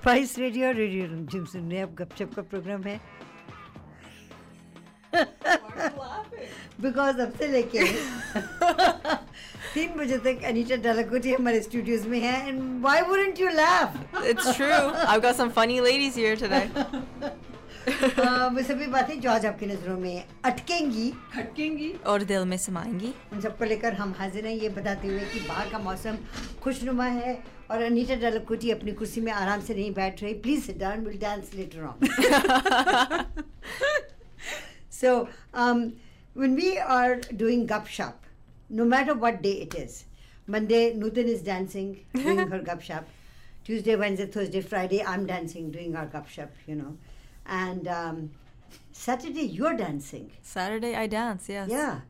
[0.00, 3.00] Spice radio radio Rimjhim सुन रहे अब गपशप का प्रोग्राम है।
[6.82, 7.84] बिकॉज़ अब से लेके
[9.74, 13.98] तीन बजे तक अनीता डालाकोटी हमारे स्टूडियोज में है and why wouldn't you laugh
[14.32, 14.80] It's true.
[15.10, 16.64] I've got some funny ladies here today.
[18.54, 23.40] वो सभी बातें जो आज आपकी नज़रों में अटकेंगी। खटकेंगी। और दिल में समाएँगी। उन
[23.40, 26.18] सबको लेकर हम हाजिर हैं ये बताते हुए कि बाहर का मौसम
[26.62, 30.78] खुशनुमा है और Anita डालाकोटी अपनी कुर्सी में आराम से नहीं बैठ रही please sit
[30.78, 31.98] down will dance later on
[36.34, 38.14] when we are doing gupshup,
[38.70, 40.04] no matter what day it is,
[40.46, 43.04] Monday Nutan is dancing, doing her gupshup.
[43.64, 46.96] Tuesday, Wednesday, Thursday, Friday, I'm dancing, doing our gupshup, you know.
[47.46, 48.30] And um,
[48.92, 50.30] Saturday, you're dancing.
[50.42, 51.68] Saturday, I dance, yes.
[51.68, 52.00] Yeah.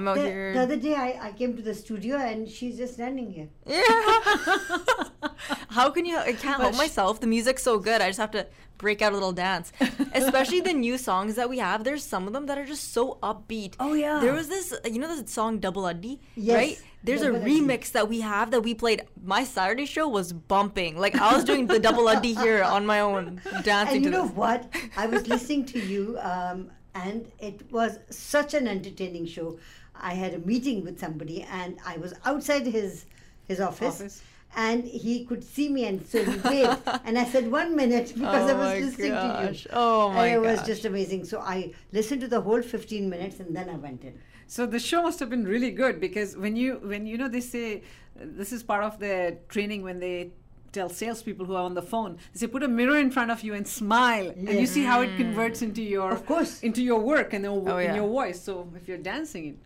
[0.00, 0.52] I'm out the, here.
[0.54, 3.48] the other day, I, I came to the studio and she's just standing here.
[3.66, 3.82] Yeah.
[5.68, 6.16] How can you?
[6.16, 7.20] I can't help But sh- myself.
[7.20, 8.00] The music's so good.
[8.00, 8.46] I just have to
[8.78, 9.72] break out a little dance.
[10.14, 11.84] Especially the new songs that we have.
[11.84, 13.74] There's some of them that are just so upbeat.
[13.78, 14.20] Oh, yeah.
[14.20, 16.82] There was this, you know, the song Double Uddy, Yes, right?
[17.04, 17.60] There's Double a Uddy.
[17.60, 19.02] remix that we have that we played.
[19.22, 20.98] My Saturday show was bumping.
[20.98, 24.16] Like I was doing the Double Uddy here on my own, dancing and you to
[24.18, 24.36] know this.
[24.36, 24.72] what?
[24.96, 29.58] I was listening to you, um, and it was such an entertaining show.
[30.00, 33.06] I had a meeting with somebody, and I was outside his
[33.48, 34.00] his office.
[34.00, 34.22] Office.
[34.56, 36.80] And he could see me, and so he waved.
[37.04, 39.70] and I said, "One minute," because I Oh was my listening to you.
[39.72, 41.24] Oh my And it was just amazing.
[41.24, 44.14] So I listened to the whole 15 minutes, and then I went in.
[44.48, 47.40] So the show must have been really good because when you when you know they
[47.40, 47.82] say
[48.16, 50.32] this is part of their training when they
[50.72, 53.42] tell salespeople who are on the phone they say put a mirror in front of
[53.42, 56.60] you and smile and you see how it converts into your Of course.
[56.62, 58.40] into your work and Oh, in your voice.
[58.40, 59.56] So if you're dancing, it,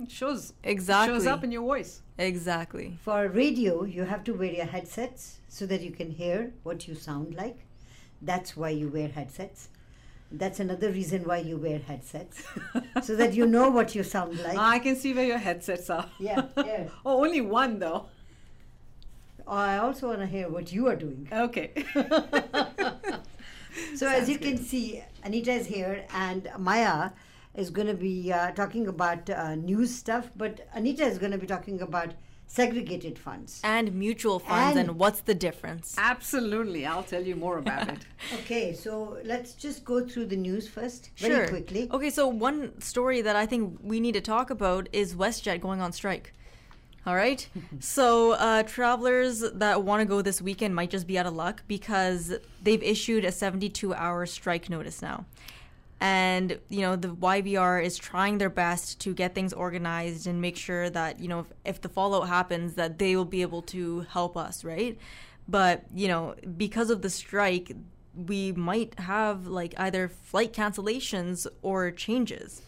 [0.00, 2.02] it shows shows up in your voice.
[2.18, 2.98] Exactly.
[3.02, 6.94] For radio, you have to wear your headsets so that you can hear what you
[6.94, 7.58] sound like.
[8.20, 9.68] That's why you wear headsets.
[10.30, 12.42] That's another reason why you wear headsets,
[13.02, 14.56] so that you know what you sound like.
[14.56, 16.08] Ah, I can see where your headsets are.
[16.18, 16.88] Yeah, yeah.
[17.04, 18.06] oh, only one though.
[19.46, 21.28] I also want to hear what you are doing.
[21.30, 21.84] Okay.
[23.94, 27.10] So, as you can see, Anita is here, and Maya
[27.54, 31.38] is going to be uh, talking about uh, news stuff, but Anita is going to
[31.38, 32.14] be talking about
[32.46, 33.60] segregated funds.
[33.64, 35.94] And mutual funds and, And- what's the difference?
[35.96, 36.84] Absolutely.
[36.84, 37.98] I'll tell you more about it.
[38.34, 41.88] Okay, so let's just go through the news first, very quickly.
[41.90, 45.80] Okay, so one story that I think we need to talk about is WestJet going
[45.80, 46.32] on strike.
[47.06, 47.46] All right.
[47.80, 51.62] so uh, travelers that want to go this weekend might just be out of luck
[51.66, 55.24] because they've issued a 72 hour strike notice now.
[56.02, 60.56] And, you know, the YVR is trying their best to get things organized and make
[60.56, 64.00] sure that, you know, if, if the fallout happens, that they will be able to
[64.10, 64.98] help us, right?
[65.46, 67.70] But, you know, because of the strike,
[68.16, 72.62] we might have like either flight cancellations or changes.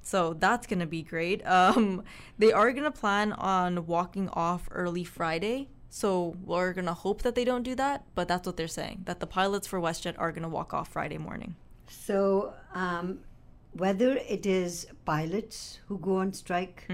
[0.00, 1.42] So that's going to be great.
[1.46, 2.04] Um,
[2.38, 5.68] they are going to plan on walking off early Friday.
[5.90, 9.02] So we're going to hope that they don't do that, but that's what they're saying
[9.04, 11.54] that the pilots for WestJet are going to walk off Friday morning.
[11.88, 13.20] So, um,
[13.72, 16.86] whether it is pilots who go on strike,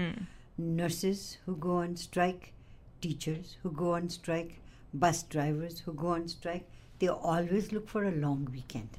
[0.57, 2.53] nurses who go on strike,
[3.01, 4.59] teachers who go on strike,
[4.93, 6.67] bus drivers who go on strike,
[6.99, 8.89] they always look for a long weekend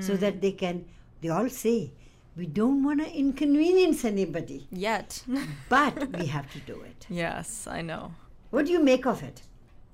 [0.00, 0.84] so that they can,
[1.20, 1.92] they all say,
[2.36, 5.22] we don't want to inconvenience anybody, Yet.
[5.68, 7.06] but we have to do it.
[7.08, 8.12] yes, I know.
[8.50, 9.42] What do you make of it?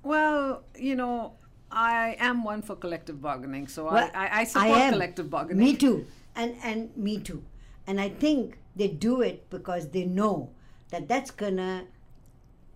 [0.02, 1.34] Well, you know,
[1.72, 4.92] I am one for collective bargaining, so Well, I, I, I support am.
[4.92, 5.64] collective bargaining.
[5.64, 6.06] Me too.
[6.36, 7.42] And and me too.
[7.86, 10.50] And I think they do it because they know
[10.90, 11.84] that that's gonna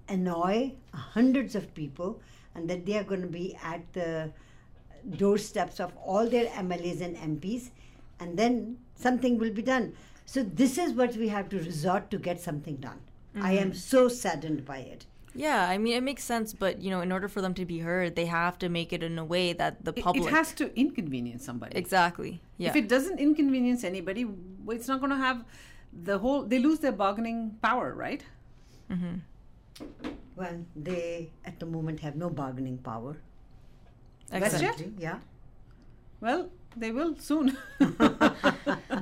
[0.09, 2.21] annoy hundreds of people
[2.55, 4.33] and that they are going to be at the
[5.17, 7.71] doorsteps of all their MLAs and MPs
[8.19, 9.95] and then something will be done.
[10.25, 13.01] So this is what we have to resort to get something done.
[13.39, 13.79] I am mm-hmm.
[13.79, 15.05] so saddened by it.
[15.37, 17.79] Yeah, I mean, it makes sense, but, you know, in order for them to be
[17.81, 20.27] heard, they have to make it in a way that the public.
[20.27, 21.77] It has to inconvenience somebody.
[21.77, 22.41] Exactly.
[22.57, 22.71] Yeah.
[22.71, 24.27] If it doesn't inconvenience anybody,
[24.69, 25.45] it's not going to have
[25.93, 26.43] the whole.
[26.45, 28.25] They lose their bargaining power, right?
[28.91, 29.17] Mm-hmm.
[30.37, 33.17] Well, they at the moment have no bargaining power.
[34.33, 34.65] Excellent.
[34.65, 34.77] WestJet?
[34.77, 35.19] Country, Yeah.
[36.21, 37.57] Well, they will soon.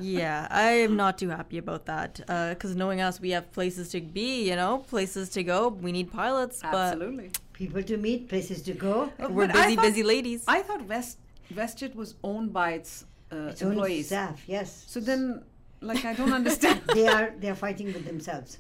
[0.01, 2.15] Yeah, I am not too happy about that.
[2.51, 5.69] Because knowing us, we have places to be, you know, places to go.
[5.69, 7.31] We need pilots, Absolutely.
[7.53, 9.11] People to meet, places to go.
[9.19, 10.45] but we're But I busy, thought- busy ladies.
[10.49, 11.19] I thought West
[11.55, 14.07] WestJet was owned by its, uh, Its own employees.
[14.07, 14.85] staff, yes.
[14.89, 15.43] So then,
[15.81, 16.81] like, I don't understand.
[16.95, 18.59] they are they are fighting with themselves.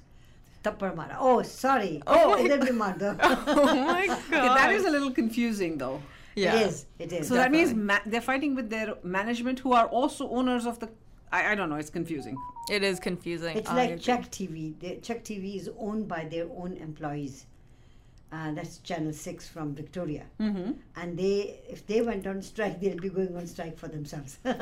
[0.62, 1.16] Tappar mara.
[1.18, 2.02] Oh, sorry.
[2.06, 3.10] Oh, idhar bhi maar do.
[3.20, 4.18] oh my god.
[4.28, 6.00] Okay, that is a little confusing, though.
[6.36, 6.56] Yeah.
[6.58, 6.86] It is.
[6.98, 7.28] It is.
[7.28, 10.90] So that means ma- they're fighting with their management, who are also owners of the.
[11.32, 11.76] I, I don't know.
[11.76, 12.36] It's confusing.
[12.70, 13.56] It is confusing.
[13.58, 14.02] It's I like agree.
[14.02, 14.78] CHEK TV.
[14.80, 17.46] The, CHEK TV is owned by their own employees.
[18.32, 20.24] Uh, that's Channel 6 from Victoria.
[20.40, 20.72] Mm-hmm.
[20.96, 24.38] And they, if they went on strike, they'll be going on strike for themselves.
[24.44, 24.54] By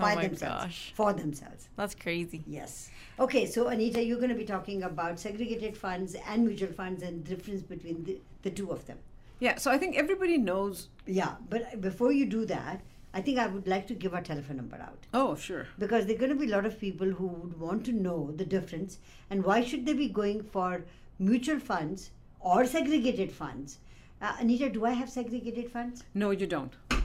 [0.00, 0.64] Oh my themselves.
[0.64, 0.92] gosh.
[0.94, 1.68] For themselves.
[1.76, 2.42] That's crazy.
[2.46, 2.88] Yes.
[3.20, 7.22] Okay, so Anita, you're going to be talking about segregated funds and mutual funds and
[7.22, 8.96] the difference between the, the two of them.
[9.40, 9.56] Yeah.
[9.56, 10.88] So I think everybody knows.
[11.06, 12.80] Yeah, but before you do that,
[13.14, 15.06] I think I would like to give our telephone number out.
[15.14, 15.66] Oh, sure.
[15.78, 18.30] because there are going to be a lot of people who would want to know
[18.36, 18.98] the difference
[19.30, 20.84] and why should they be going for
[21.18, 23.78] mutual funds or segregated funds
[24.22, 26.74] uh, anita do i have segregated funds No, you don't.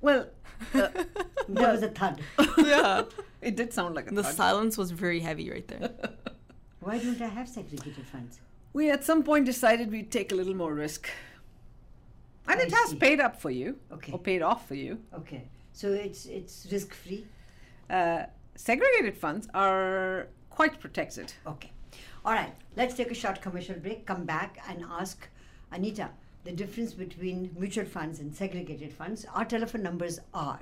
[0.00, 0.26] Well,
[0.74, 0.88] uh,
[1.48, 2.20] there was a thud
[2.58, 3.02] yeah.
[3.42, 4.16] it did sound like a thud.
[4.18, 4.34] The thud.
[4.34, 5.90] silence was very heavy right there.
[6.80, 8.40] why don't i have segregated funds
[8.76, 11.08] We at some point decided we'd take a little more risk.
[12.46, 12.96] And I it has see.
[12.96, 13.78] paid up for you.
[13.90, 14.12] Okay.
[14.12, 14.98] Or paid off for you.
[15.20, 15.42] okay
[15.72, 17.24] so it's it's risk free
[17.98, 18.22] Uh,
[18.54, 21.32] segregated funds are quite protected.
[21.52, 21.70] okay
[22.24, 25.28] all right let's take a short commercial break come back and ask
[25.76, 26.08] anita
[26.48, 30.60] the difference between mutual funds and segregated funds our telephone numbers are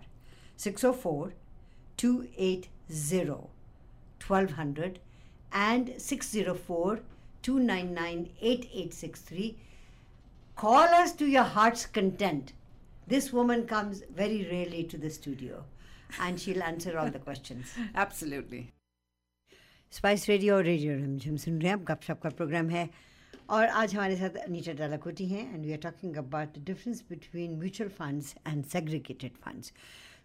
[0.56, 1.32] 604
[1.96, 2.68] 280
[4.26, 4.98] 1200
[5.52, 7.00] and 604
[7.44, 9.56] 299 8863.
[10.58, 12.52] Call us to your heart's content.
[13.06, 15.64] This woman comes very rarely to the studio
[16.20, 17.74] and she'll answer all the questions.
[18.06, 18.62] Absolutely.
[19.92, 22.88] Spice radio और radio Rimjhim सुन रहे हैं आप गपशप का programme है
[23.56, 27.58] और आज हमारे साथ अनीता डालाकोटी हैं and we are talking about the difference between
[27.58, 29.72] mutual funds and segregated funds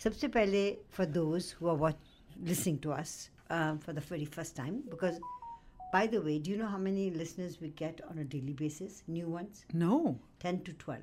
[0.04, 0.62] सबसे पहले
[0.98, 1.96] for those who are watch
[2.48, 3.14] listening to us
[3.52, 5.20] for the very first time because
[5.93, 9.03] by the way do you know how many listeners we get on a daily basis
[9.19, 10.19] new ones No.
[10.41, 11.03] 10 to 12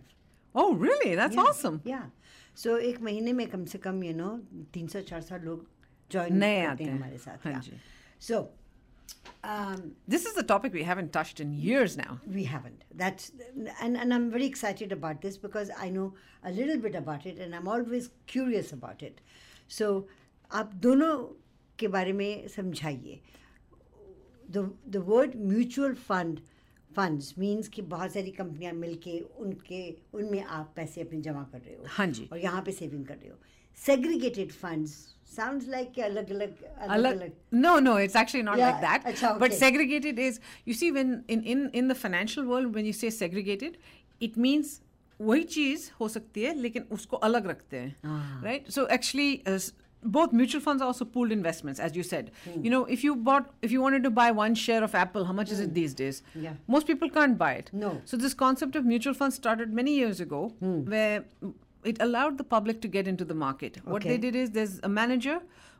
[0.54, 1.16] Oh, really?
[1.16, 1.82] That's Yeah, awesome.
[1.86, 2.08] yeah
[2.64, 4.32] so एक महीने में कम से कम you know
[4.78, 5.68] 300 400 लोग
[6.12, 7.62] join नए करते आते हैं हैं। हमारे साथ हाँ yeah.
[7.68, 7.80] Ji.
[8.30, 8.42] so
[9.44, 9.80] um,
[10.16, 12.20] This is a topic we haven't touched in years now.
[12.36, 12.84] We haven't.
[13.02, 13.32] That's
[13.86, 16.14] and, and I'm very excited about this because I know
[16.44, 19.22] a little bit about it and I'm always curious about it.
[19.80, 19.90] So
[20.62, 21.12] आप दोनों
[21.80, 23.20] के बारे में समझाइए
[24.51, 24.63] the
[24.97, 26.41] the word mutual fund
[26.97, 29.81] funds means कि बहुत सारी कंपनियाँ मिलके उनके
[30.15, 33.15] उनमें आप पैसे अपने जमा कर रहे हो हाँ जी। और यहाँ पे सेविंग कर
[33.15, 33.37] रहे हो
[33.87, 34.93] segregated funds
[35.37, 37.33] sounds like कि अलग अलग अलग Alag-
[37.65, 39.05] no, no, it's actually not Yeah, like that.
[39.13, 42.95] acha, But segregated is you see when in, in in the financial world when you
[43.03, 43.79] say segregated,
[44.21, 44.81] it means
[45.21, 48.45] वही चीज़ हो सकती है लेकिन उसको अलग रखते हैं Ah.
[48.47, 49.73] right so actually uh, s-
[50.15, 52.65] both mutual funds are also pooled investments as you said Hmm.
[52.65, 55.37] you know if you bought if you wanted to buy one share of apple how
[55.43, 56.45] much is it these days Hmm.
[56.47, 56.55] Yeah.
[56.77, 57.93] most people can't buy it No.
[58.13, 60.77] so this concept of mutual funds started many years ago Hmm.
[60.97, 61.25] where
[61.93, 64.89] it allowed the public to get into the market what they did is there's a
[65.03, 65.39] manager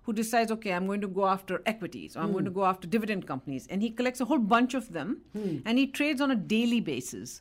[0.09, 2.59] who decides, okay, I'm going to go after equities or I'm going to Hmm.
[2.59, 3.65] go after dividend companies.
[3.69, 5.57] And he collects a whole bunch of them Hmm.
[5.65, 7.33] and he trades on a daily basis.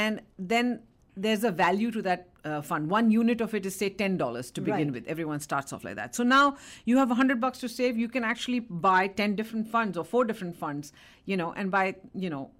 [0.00, 0.70] And then
[1.15, 2.89] there's a value to that uh, fund.
[2.89, 4.91] One unit of it is, say, $10 to begin Right.
[4.93, 5.07] with.
[5.07, 6.13] Everyone starts off like that.
[6.15, 7.97] So now you have 100 bucks to save.
[7.97, 10.93] You can actually buy 10 different funds or four different funds,
[11.25, 12.51] you know, and buy, you know,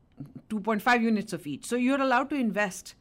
[0.49, 1.65] 2.5 units of each.
[1.65, 2.95] So you're allowed to invest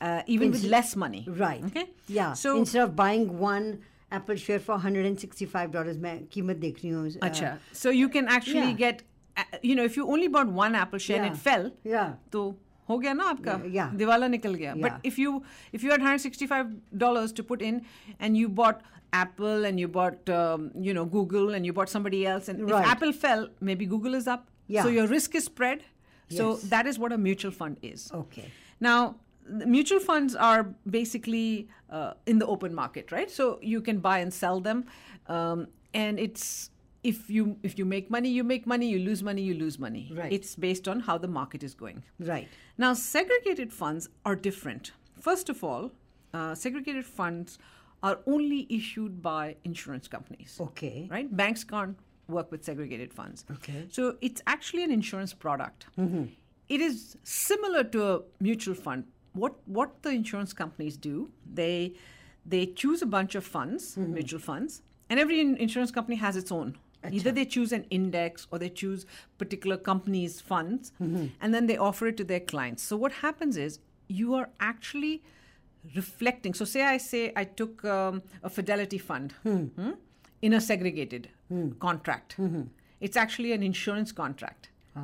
[0.00, 1.26] uh, even with Inst- less money.
[1.28, 1.62] Right.
[1.64, 1.90] Okay.
[2.08, 2.32] Yeah.
[2.34, 3.80] So instead of buying one
[4.10, 7.16] Apple share for 165 dollars, मैं कीमत देख रही हूँ.
[7.16, 7.58] uh, Acha.
[7.72, 8.72] So you can actually yeah.
[8.72, 9.02] get,
[9.36, 11.32] uh, you know, if you only bought one Apple share and Yeah.
[11.32, 12.12] it fell, Yeah.
[12.32, 12.54] तो
[12.90, 13.94] हो गया ना आपका Yeah.
[14.02, 14.82] दिवाला निकल गया Yeah.
[14.86, 15.32] but if you
[15.78, 16.68] if you had 165
[17.04, 17.80] dollars to put in
[18.20, 18.82] and you bought
[19.22, 22.78] apple and you bought um, you know google and you bought somebody else and Right.
[22.84, 24.82] if apple fell maybe google is up Yeah.
[24.88, 25.84] so your risk is spread
[26.38, 26.62] so Yes.
[26.74, 28.46] that is what a mutual fund is Okay.
[28.80, 28.96] now,
[29.58, 30.62] the mutual funds are
[30.94, 33.30] basically uh, in the open market, right?
[33.34, 34.80] So you can buy and sell them,
[35.34, 35.60] um,
[36.00, 36.48] and it's
[37.03, 38.87] if you if you make money, you make money.
[38.87, 40.11] You lose money, you lose money.
[40.13, 40.31] Right.
[40.31, 42.03] It's based on how the market is going.
[42.19, 42.47] Right.
[42.77, 44.91] Now, segregated funds are different.
[45.19, 45.91] First of all,
[46.33, 47.57] uh, segregated funds
[48.03, 50.57] are only issued by insurance companies.
[50.59, 51.07] Okay.
[51.11, 51.35] Right?
[51.35, 53.45] Banks can't work with segregated funds.
[53.51, 53.87] Okay.
[53.91, 55.87] So it's actually an insurance product.
[56.69, 59.03] It is similar to a mutual fund.
[59.33, 61.93] What what the insurance companies do, they
[62.45, 66.77] they choose a bunch of funds, mutual funds, and every insurance company has its own.
[67.09, 69.05] Either they choose an index or they choose
[69.37, 71.27] particular companies' funds, mm-hmm.
[71.39, 72.83] and then they offer it to their clients.
[72.83, 75.23] So what happens is you are actually
[75.95, 76.53] reflecting.
[76.53, 79.91] So say I say I took um, a fidelity fund hmm, hmm
[80.41, 81.71] in a segregated hmm.
[81.79, 82.35] contract.
[82.39, 82.63] Mm-hmm.
[82.99, 84.69] It's actually an insurance contract.
[84.95, 85.03] Ah.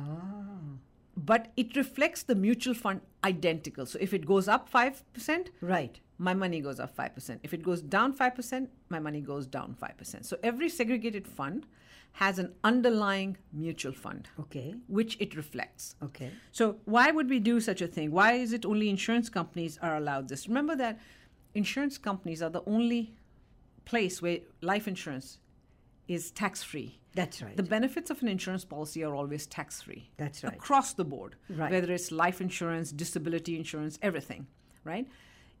[1.16, 3.86] But it reflects the mutual fund identical.
[3.86, 5.98] So if it goes up 5%, Right.
[6.18, 7.38] my money goes up 5%.
[7.42, 10.24] If it goes down 5%, my money goes down 5%.
[10.24, 11.66] So every segregated fund
[12.12, 14.74] has an underlying mutual fund, Okay.
[14.88, 15.94] which it reflects.
[16.02, 16.30] Okay.
[16.50, 18.10] So why would we do such a thing?
[18.10, 20.48] Why is it only insurance companies are allowed this?
[20.48, 20.98] Remember that
[21.54, 23.14] insurance companies are the only
[23.84, 25.38] place where life insurance
[26.08, 26.98] is tax free.
[27.14, 27.56] That's right.
[27.56, 30.10] The benefits of an insurance policy are always tax free.
[30.16, 30.52] That's right.
[30.54, 31.70] Across the board, Right.
[31.70, 34.46] whether it's life insurance, disability insurance, everything,
[34.84, 35.06] right?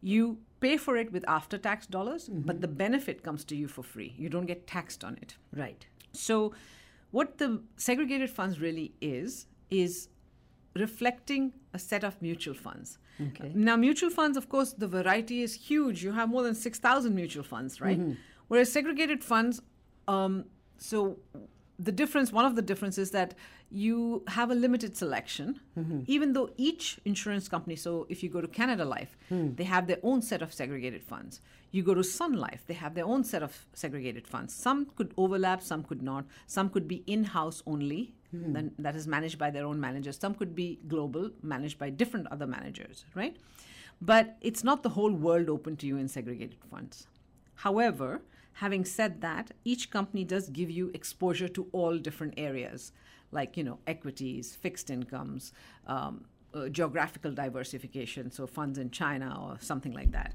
[0.00, 2.42] You pay for it with after tax dollars, Mm-hmm.
[2.42, 4.14] but the benefit comes to you for free.
[4.18, 5.36] You don't get taxed on it.
[5.52, 5.86] right.
[6.12, 6.52] So,
[7.10, 10.08] what the segregated funds really is, is
[10.74, 12.98] reflecting a set of mutual funds.
[13.20, 13.50] Okay.
[13.54, 16.04] Now, mutual funds, of course, the variety is huge.
[16.04, 17.98] You have more than 6,000 mutual funds, right?
[17.98, 18.12] Mm-hmm.
[18.48, 19.60] Whereas segregated funds,
[20.06, 20.44] um,
[20.78, 21.18] so
[21.78, 23.34] the difference, one of the differences is that
[23.70, 26.00] you have a limited selection, mm-hmm.
[26.06, 29.54] even though each insurance company, so if you go to Canada Life, hmm.
[29.54, 31.42] they have their own set of segregated funds.
[31.70, 34.54] You go to Sun Life, they have their own set of segregated funds.
[34.54, 36.24] Some could overlap, some could not.
[36.46, 40.18] Some could be in house only, then that is managed by their own managers.
[40.18, 43.36] Some could be global, managed by different other managers, right?
[44.00, 47.06] But it's not the whole world open to you in segregated funds.
[47.56, 48.22] However,
[48.54, 52.92] having said that, each company does give you exposure to all different areas,
[53.32, 55.52] like you know equities, fixed incomes,
[55.86, 60.34] um, uh, geographical diversification, so funds in China or something like that.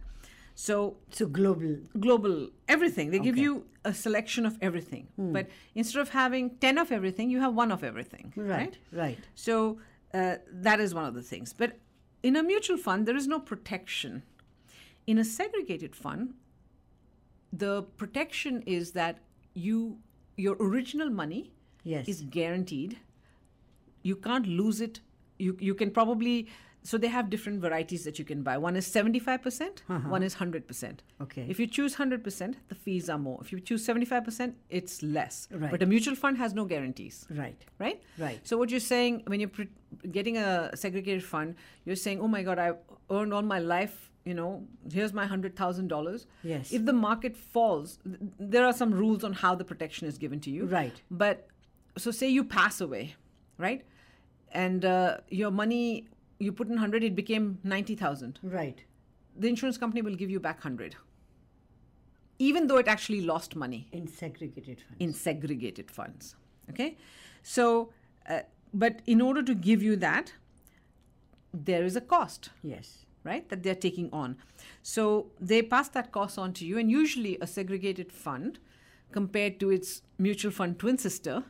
[0.56, 1.78] So So global.
[2.00, 6.92] global everything they give you a selection of everything but instead of having 10 of
[6.92, 8.78] everything you have one of everything Right.
[8.92, 9.18] Right.
[9.36, 9.80] so
[10.14, 11.80] uh, that is one of the things but
[12.22, 14.24] in a mutual fund there is no protection
[15.08, 16.34] in a segregated fund
[17.52, 19.20] the protection is that
[19.54, 19.98] you
[20.38, 21.52] your original money
[21.84, 22.08] Yes.
[22.08, 22.98] is guaranteed
[24.04, 25.02] you can't lose it
[25.40, 26.48] you you can probably
[26.86, 29.82] so they have different varieties that you can buy one is 75%
[30.16, 31.24] one is 100% Uh-huh.
[31.26, 31.46] Okay.
[31.54, 35.72] if you choose 100% the fees are more if you choose 75% it's less Right.
[35.72, 37.62] but a mutual fund has no guarantees right.
[37.80, 38.40] right Right.
[38.48, 39.70] so what you're saying when you're pre-
[40.12, 42.72] getting a segregated fund you're saying oh my god i
[43.10, 44.52] earned all my life you know
[44.92, 46.72] here's my $100000 Yes.
[46.72, 48.18] if the market falls th-
[48.56, 51.02] there are some rules on how the protection is given to you Right.
[51.12, 51.48] but
[51.98, 53.16] so say you pass away
[53.58, 53.82] right
[54.52, 56.08] and uh, your money
[56.44, 58.84] you put in 100 it became 90000 Right.
[59.46, 60.96] the insurance company will give you back 100
[62.40, 64.98] even though it actually lost money In segregated funds.
[65.00, 66.36] in segregated funds.
[66.70, 66.98] Okay,
[67.44, 67.68] so
[68.30, 68.40] uh,
[68.74, 70.34] but in order to give you that,
[71.54, 73.06] there is a cost, yes.
[73.24, 74.38] right, that they're taking on.
[74.82, 78.60] So they pass that cost on to you, and usually a segregated fund,
[79.12, 81.44] compared to its mutual fund twin sister,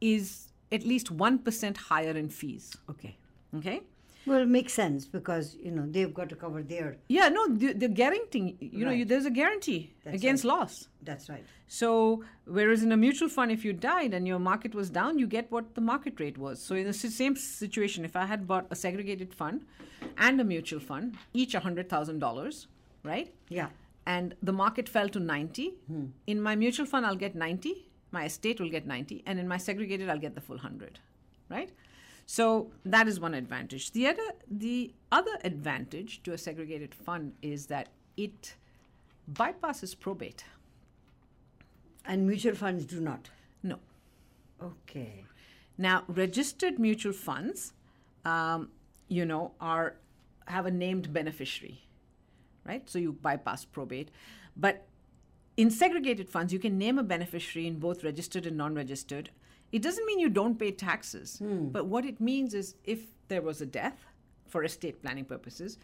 [0.00, 2.76] is at least one percent higher in fees.
[2.90, 3.16] Okay.
[3.56, 3.80] Okay.
[4.26, 6.96] Well, it makes sense because you know they've got to cover their.
[7.08, 8.56] Yeah, no, they're, they're guaranteeing.
[8.60, 10.88] You know, you, there's a guarantee That's against loss.
[11.02, 11.44] That's right.
[11.66, 15.26] So, whereas in a mutual fund, if you died and your market was down, you
[15.26, 16.62] get what the market rate was.
[16.62, 19.64] So, in the same situation, if I had bought a segregated fund
[20.18, 22.66] and a mutual fund, each $100,000,
[23.02, 23.34] right?
[23.48, 23.68] Yeah.
[24.06, 26.06] And the market fell to 90, Hmm.
[26.26, 29.56] in my mutual fund, I'll get 90, my estate will get 90, and in my
[29.56, 30.98] segregated, I'll get the full 100,
[31.48, 31.70] right?
[32.26, 33.92] So that is one advantage.
[33.92, 38.54] The other, the other advantage to a segregated fund is that it
[39.32, 40.44] bypasses probate.
[42.06, 43.30] And mutual funds do not.
[43.62, 43.78] No.
[44.62, 45.24] Okay.
[45.76, 47.72] Now, registered mutual funds,
[48.24, 48.70] um,
[49.08, 49.96] you know, are
[50.46, 51.80] have a named beneficiary,
[52.66, 52.88] right?
[52.88, 54.10] So you bypass probate,
[54.56, 54.86] but
[55.56, 59.30] in segregated funds, you can name a beneficiary in both registered and non-registered.
[59.74, 61.66] It doesn't mean you don't pay taxes, hmm.
[61.76, 64.04] but what it means is if there was a death
[64.46, 65.78] for estate planning purposes,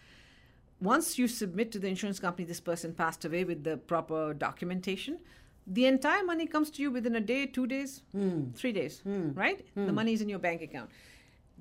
[0.81, 5.19] once you submit to the insurance company this person passed away with the proper documentation,
[5.67, 8.53] the entire money comes to you within a day, two days, hmm.
[8.55, 9.33] three days, hmm.
[9.35, 9.67] right?
[9.75, 10.91] The money is in your bank account.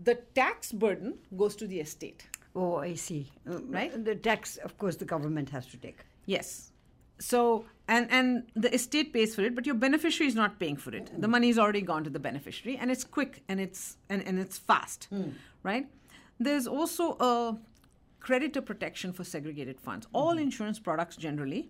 [0.03, 2.27] The tax burden goes to the estate.
[2.55, 3.31] Oh, I see.
[3.49, 4.05] Uh, Right?
[4.05, 5.99] The tax, of course, the government has to take.
[6.27, 6.71] Yes.
[7.19, 10.91] So and and the estate pays for it, but your beneficiary is not paying for
[10.95, 11.09] it.
[11.21, 14.39] The money is already gone to the beneficiary, and it's quick and it's and, and
[14.39, 15.07] it's fast,
[15.63, 15.87] right?
[16.39, 17.57] There's also a
[18.19, 20.07] creditor protection for segregated funds.
[20.13, 21.69] All insurance products generally,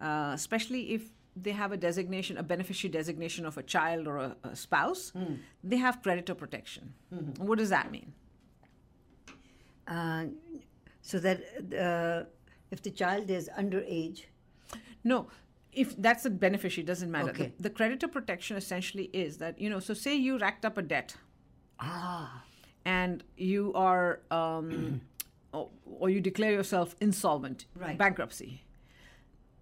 [0.00, 4.36] uh, especially if they have a designation, a beneficiary designation of a child or a,
[4.44, 5.12] a spouse,
[5.64, 6.94] they have creditor protection.
[7.38, 8.12] What does that mean?
[9.86, 10.26] Uh,
[11.02, 11.38] so that
[11.74, 12.24] uh,
[12.70, 14.24] if the child is underage,
[15.12, 15.18] No,
[15.72, 17.30] if that's a beneficiary, it doesn't matter.
[17.30, 17.52] Okay.
[17.56, 20.82] The, the creditor protection essentially is that, you know, so say you racked up a
[20.94, 21.16] debt
[21.80, 22.42] ah,
[22.84, 25.00] and you are, um,
[25.52, 25.68] or,
[26.00, 27.96] or you declare yourself insolvent, Right.
[28.04, 28.50] bankruptcy,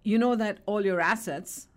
[0.03, 1.67] you know that all your assets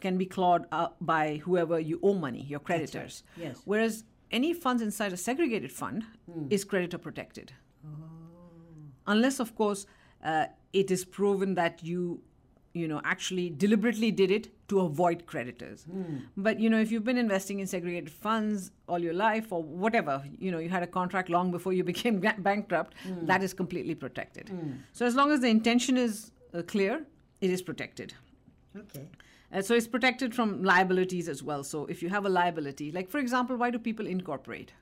[0.00, 3.22] can be clawed up by whoever you owe money, your creditors.
[3.36, 3.60] Yes.
[3.64, 6.04] Whereas any funds inside a segregated fund
[6.50, 7.52] is creditor protected.
[9.06, 9.86] Unless, of course,
[10.24, 12.20] uh, it is proven that you,
[12.76, 15.86] you know, actually deliberately did it to avoid creditors.
[16.36, 20.22] But you know, if you've been investing in segregated funds all your life or whatever,
[20.38, 23.94] you know, you had a contract long before you became ga- bankrupt, that is completely
[23.94, 24.50] protected.
[24.92, 27.02] So as long as the intention is uh, clear,
[27.40, 28.12] it is protected.
[28.76, 29.06] Okay.
[29.52, 31.62] Uh, so it's protected from liabilities as well.
[31.64, 34.72] So if you have a liability, like for example, why do people incorporate?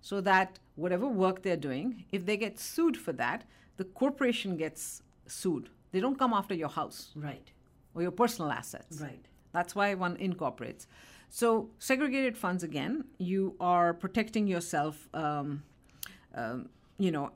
[0.00, 3.44] So that whatever work they're doing, if they get sued for that,
[3.76, 5.68] the corporation gets sued.
[5.92, 7.50] They don't come after your house Right.
[7.94, 9.00] or your personal assets.
[9.00, 9.24] Right.
[9.52, 10.86] That's why one incorporates.
[11.28, 15.62] So segregated funds again, you are protecting yourself, um,
[16.34, 17.32] um, you know,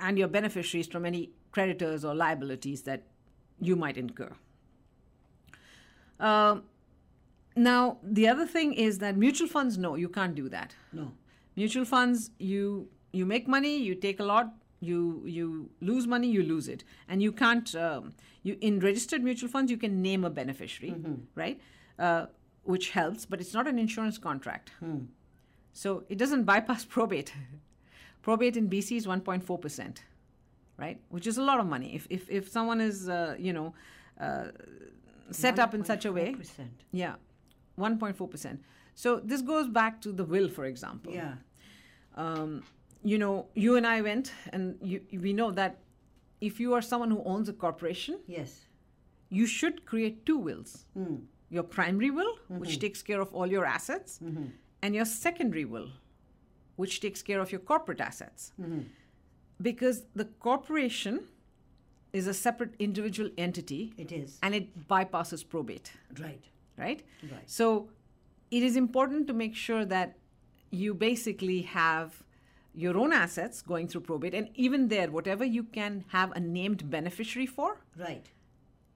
[0.00, 3.02] and your beneficiaries from any creditors or liabilities that
[3.60, 4.32] you might incur.
[6.20, 6.64] Um,
[7.56, 10.74] now, the other thing is that mutual funds, no, you can't do that.
[10.92, 11.12] No.
[11.56, 14.54] Mutual funds, you you make money, you take a lot,
[14.88, 17.74] you you lose money, you lose it, and you can't.
[17.86, 18.12] Um,
[18.42, 20.94] you in registered mutual funds, you can name a beneficiary,
[21.42, 21.60] right?
[21.98, 22.26] Uh,
[22.64, 24.72] which helps, but it's not an insurance contract,
[25.72, 27.32] so it doesn't bypass probate.
[28.22, 30.02] probate in BC is one point four percent,
[30.76, 30.98] right?
[31.10, 31.94] Which is a lot of money.
[31.94, 33.74] If if if someone is uh, you know
[34.20, 34.48] uh,
[35.30, 36.66] set up in such a way, 1.4%.
[36.92, 37.14] yeah,
[37.78, 38.58] 1.4%.
[38.94, 41.12] So this goes back to the will, for example.
[41.14, 41.34] Yeah.
[42.16, 42.62] Um,
[43.04, 45.78] you know, you and I went, and you, we know that
[46.40, 48.66] if you are someone who owns a corporation, Yes.
[49.28, 51.16] you should create two wills Hmm.
[51.50, 52.58] your primary will, Mm-hmm.
[52.60, 54.20] which takes care of all your assets,
[54.82, 55.88] and your secondary will,
[56.76, 58.52] which takes care of your corporate assets.
[58.60, 58.80] Mm-hmm.
[59.60, 61.20] Because the corporation
[62.12, 64.38] is a separate individual entity It is.
[64.42, 66.44] and it bypasses probate Right.
[66.76, 67.02] right?
[67.22, 67.48] Right.
[67.48, 67.88] So
[68.50, 70.16] it is important to make sure that
[70.70, 72.22] you basically have
[72.74, 76.88] your own assets going through probate, and even there, whatever you can have a named
[76.90, 78.30] beneficiary for, Right.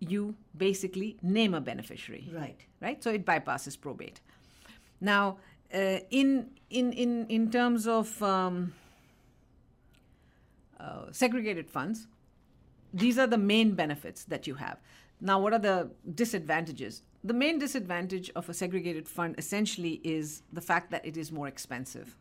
[0.00, 2.64] you basically name a beneficiary, Right.
[2.80, 3.02] right?
[3.02, 4.20] So it bypasses probate.
[5.00, 5.38] Now,
[5.74, 8.72] uh, in in in in terms of um,
[10.80, 12.06] uh, segregated funds,
[12.92, 14.78] these are the main benefits that you have.
[15.20, 17.02] Now, what are the disadvantages?
[17.24, 21.48] The main disadvantage of a segregated fund essentially is the fact that it is more
[21.48, 22.16] expensive,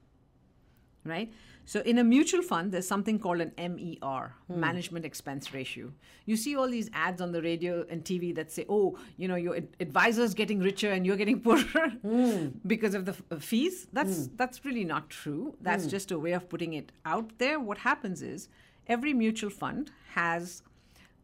[1.06, 1.32] right?
[1.68, 4.60] So, in a mutual fund, there's something called an MER, hmm.
[4.60, 5.92] management expense ratio.
[6.26, 9.36] You see all these ads on the radio and TV that say, oh, you know,
[9.36, 12.48] your ad- advisor's getting richer and you're getting poorer hmm.
[12.68, 13.88] because of the f- uh, fees.
[13.94, 14.36] That's, hmm.
[14.36, 15.56] that's really not true.
[15.62, 17.60] That's just a way of putting it out there.
[17.60, 18.48] What happens is
[18.88, 20.62] every mutual fund has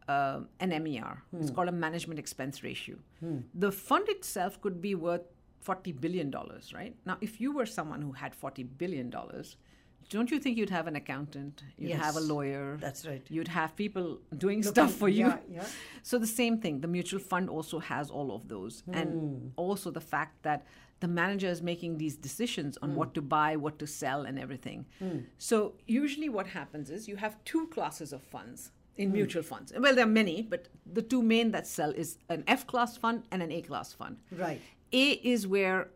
[0.08, 1.22] uh, an MER.
[1.38, 2.96] It's called a management expense ratio.
[3.54, 5.22] The fund itself could be worth
[5.64, 6.30] $40 billion,
[6.74, 6.94] right?
[7.06, 9.10] Now, if you were someone who had $40 billion,
[10.10, 11.62] don't you think you'd have an accountant?
[11.78, 12.76] You'd have a lawyer.
[12.80, 13.24] that's right.
[13.30, 15.26] You'd have people doing stuff for you.
[15.28, 15.66] yeah, yeah.
[16.02, 18.80] So the same thing, the mutual fund also has all of those.
[18.86, 18.94] Hmm.
[18.94, 20.66] And also the fact that
[21.00, 22.84] the manager is making these decisions Hmm.
[22.90, 24.86] on what to buy, what to sell, and everything.
[25.38, 29.14] So usually what happens is you have two classes of funds in Hmm.
[29.14, 29.72] mutual funds.
[29.78, 33.22] Well, there are many, but the two main that sell is an F class fund
[33.30, 34.18] and an A class fund.
[34.30, 34.60] Right.
[34.92, 35.88] A is where,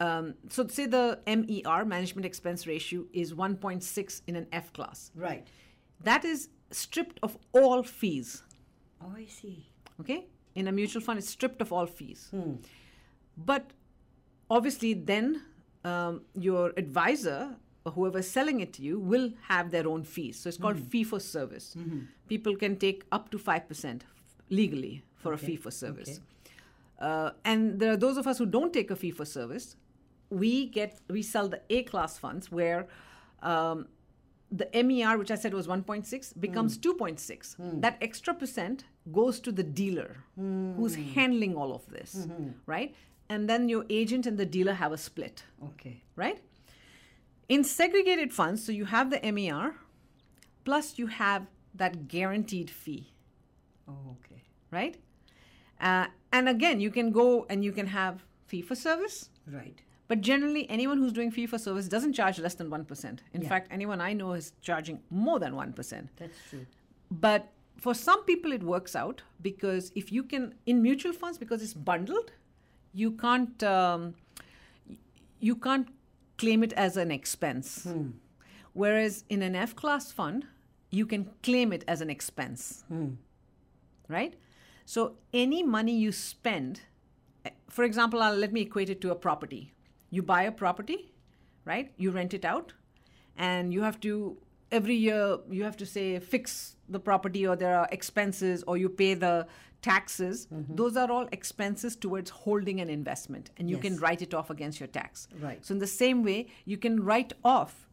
[0.00, 5.10] um, so say the MER, management expense ratio, is 1.6 in an F class.
[5.14, 5.46] Right.
[6.02, 8.42] That is stripped of all fees.
[9.02, 9.66] Oh, I see.
[10.00, 10.26] Okay?
[10.54, 12.30] In a mutual fund, it's stripped of all fees.
[13.36, 13.72] But
[14.50, 15.42] obviously, then
[15.84, 20.38] um, your advisor or whoever's selling it to you will have their own fees.
[20.40, 21.76] So it's called fee for service.
[22.28, 24.00] People can take up to 5%
[24.50, 26.20] legally for a fee for service.
[26.98, 29.76] Uh, and there are those of us who don't take a fee for service.
[30.30, 32.88] We get we sell the A class funds where
[33.42, 33.86] um,
[34.50, 37.80] the MER, which I said was 1.6, becomes 2.6.
[37.80, 42.26] That extra percent goes to the dealer who's handling all of this,
[42.66, 42.94] right?
[43.28, 46.02] And then your agent and the dealer have a split, Okay.
[46.14, 46.40] right?
[47.48, 49.74] In segregated funds, so you have the MER,
[50.64, 53.12] plus you have that guaranteed fee,
[53.88, 54.42] Oh, okay.
[54.70, 54.96] right?
[55.80, 59.80] Uh, and again, you can go and you can have fee for service, Right.
[60.08, 63.22] but generally, anyone who's doing fee for service doesn't charge less than 1%.
[63.32, 63.48] In Yeah.
[63.48, 66.10] fact, anyone I know is charging more than 1%.
[66.16, 66.66] That's true.
[67.10, 71.62] But for some people, it works out because if you can, in mutual funds, because
[71.62, 72.32] it's bundled,
[72.92, 74.14] you can't, um,
[75.40, 75.88] you can't
[76.38, 77.86] claim it as an expense.
[78.72, 80.46] Whereas in an F class fund,
[80.90, 82.84] you can claim it as an expense.
[84.08, 84.34] Right?
[84.86, 86.80] So any money you spend,
[87.44, 89.72] eh, for example, I'll, let me equate it to a property.
[90.10, 91.12] You buy a property,
[91.64, 91.92] right?
[91.98, 92.72] You rent it out,
[93.36, 94.38] and you have to
[94.72, 98.88] every year you have to say fix the property or there are expenses or you
[98.88, 99.46] pay the
[99.80, 100.48] taxes
[100.80, 104.80] those are all expenses towards holding an investment and you can write it off against
[104.80, 105.64] your tax Right.
[105.64, 107.86] so in the same way you can write off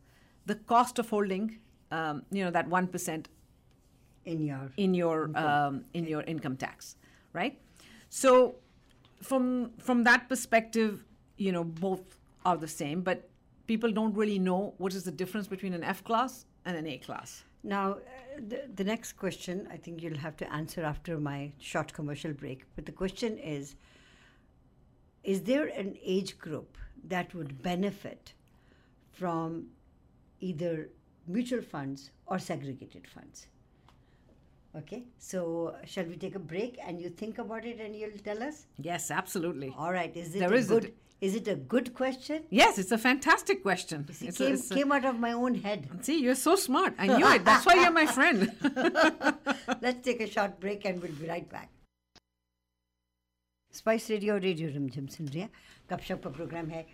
[0.48, 1.60] the cost of holding
[1.92, 3.26] um, you know that 1%
[4.26, 6.96] In your in your um, in your income tax,
[7.34, 7.60] right?
[8.10, 8.56] So
[9.22, 11.04] from from that perspective,
[11.38, 13.30] you know both are the same, but
[13.68, 16.98] people don't really know what is the difference between an F class and an A
[16.98, 17.44] class.
[17.64, 17.98] Now, uh,
[18.50, 22.66] the, the next question, I think you'll have to answer after my short commercial break.
[22.76, 23.76] But the question is
[25.24, 28.34] Is there an age group that would benefit
[29.12, 29.68] from
[30.42, 30.90] either
[31.28, 33.48] mutual funds or segregated funds?
[34.77, 38.43] Okay, so shall we take a break and you think about it and you'll tell
[38.43, 38.67] us?
[38.77, 39.75] Yes, absolutely.
[39.77, 40.83] All right, is it There a is a good?
[40.89, 42.43] di- is it a good question?
[42.51, 44.05] Yes, it's a fantastic question.
[44.19, 45.89] See, It's a- came, it's a- came out of my own head.
[46.03, 46.95] see, you're so smart.
[46.99, 47.45] I knew it.
[47.49, 48.53] That's why you're my friend.
[49.81, 51.69] Let's take a short break and we'll be right back.
[53.75, 55.51] Spice radio radio Rimjhim सुन रहे हैं
[55.91, 56.87] गपशप का programme है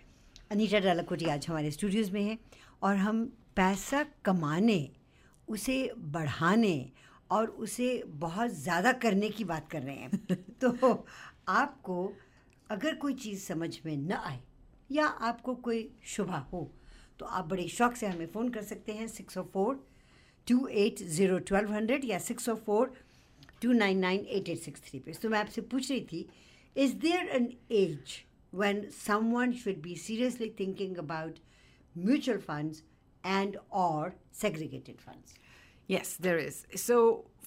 [0.51, 2.37] अनीता डालाकोटी आज हमारे Studios में है
[2.83, 3.23] और हम
[3.55, 4.77] पैसा कमाने
[5.55, 5.77] उसे
[6.17, 6.75] बढ़ाने
[7.30, 10.10] और उसे बहुत ज़्यादा करने की बात कर रहे हैं।
[10.60, 11.06] तो
[11.48, 12.12] आपको
[12.70, 14.40] अगर कोई चीज़ समझ में न आए
[14.90, 16.70] या आपको कोई शुभा हो
[17.18, 19.84] तो आप बड़े शौक से हमें फ़ोन कर सकते हैं six O four
[20.46, 22.94] two eight zero twelve hundred या six O four
[23.62, 26.26] two nine nine eight eight six three पे। तो मैं आपसे पूछ रही थी
[26.76, 28.18] is there an age
[28.52, 31.36] when someone should be seriously thinking about
[31.94, 32.82] mutual funds
[33.24, 35.34] and or segregated funds?
[35.96, 36.56] Yes, there is.
[36.88, 36.96] So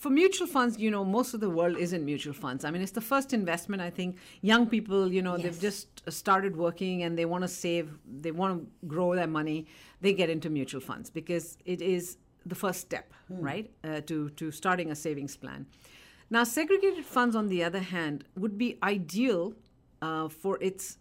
[0.04, 2.62] for mutual funds, you know, most of the world is in mutual funds.
[2.66, 3.82] I mean, it's the first investment.
[3.90, 4.10] I think
[4.52, 5.88] young people, you know, they've just
[6.22, 7.86] started working and they want to save,
[8.26, 9.60] they want to grow their money.
[10.02, 13.08] They get into mutual funds because it is the first step,
[13.50, 15.66] right, uh, to to starting a savings plan.
[16.30, 19.42] Now, segregated funds, on the other hand, would be ideal
[20.02, 20.98] uh, for its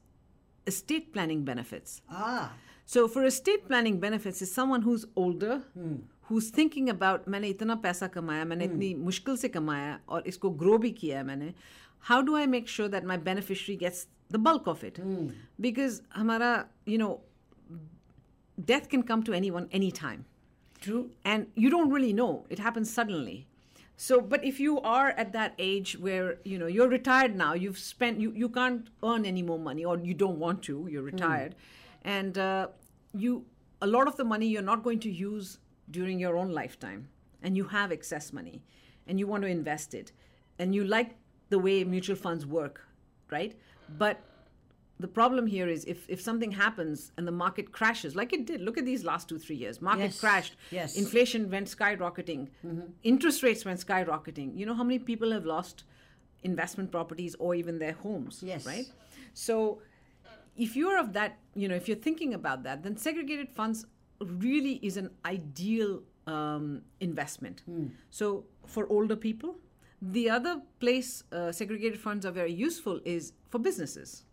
[0.66, 1.90] estate planning benefits.
[2.08, 2.52] ah
[2.94, 5.54] So for estate planning benefits is someone who's older,
[6.29, 10.79] who's thinking about मैंने इतना पैसा कमाया मैंने इतनी मुश्किल से कमाया और इसको grow
[10.81, 11.53] भी किया है मैंने
[12.09, 14.99] how do I make sure that my beneficiary gets the bulk of it
[15.59, 17.19] because हमारा you know
[18.71, 20.25] death can come to anyone anytime
[20.81, 23.47] true and you don't really know it happens suddenly
[23.95, 27.79] so but if you are at that age where you know you're retired now you've
[27.79, 31.55] spent you, you can't earn any more money or you don't want to you're retired
[32.03, 32.67] and uh,
[33.13, 33.45] you
[33.81, 35.57] a lot of the money you're not going to use
[35.90, 37.08] during your own lifetime
[37.42, 38.62] and you have excess money
[39.06, 40.12] and you want to invest it
[40.58, 41.16] and you like
[41.50, 42.86] the way mutual funds work
[43.30, 43.54] right?
[43.98, 44.20] But
[45.00, 48.60] the problem here is if, if something happens and the market crashes like it did
[48.60, 50.96] look at these last two three years market Yes, crashed yes.
[50.96, 52.82] inflation went skyrocketing mm-hmm.
[53.02, 54.56] interest rates went skyrocketing.
[54.56, 55.84] You know how many people have lost
[56.44, 58.64] investment properties or even their homes Yes.
[58.66, 58.86] right?
[59.34, 59.80] So
[60.56, 63.86] if you're of that you know if you're thinking about that then segregated funds
[64.24, 67.62] really is an ideal um, investment.
[68.10, 69.56] So for older people
[70.04, 74.24] the other place uh, segregated funds are very useful is for businesses.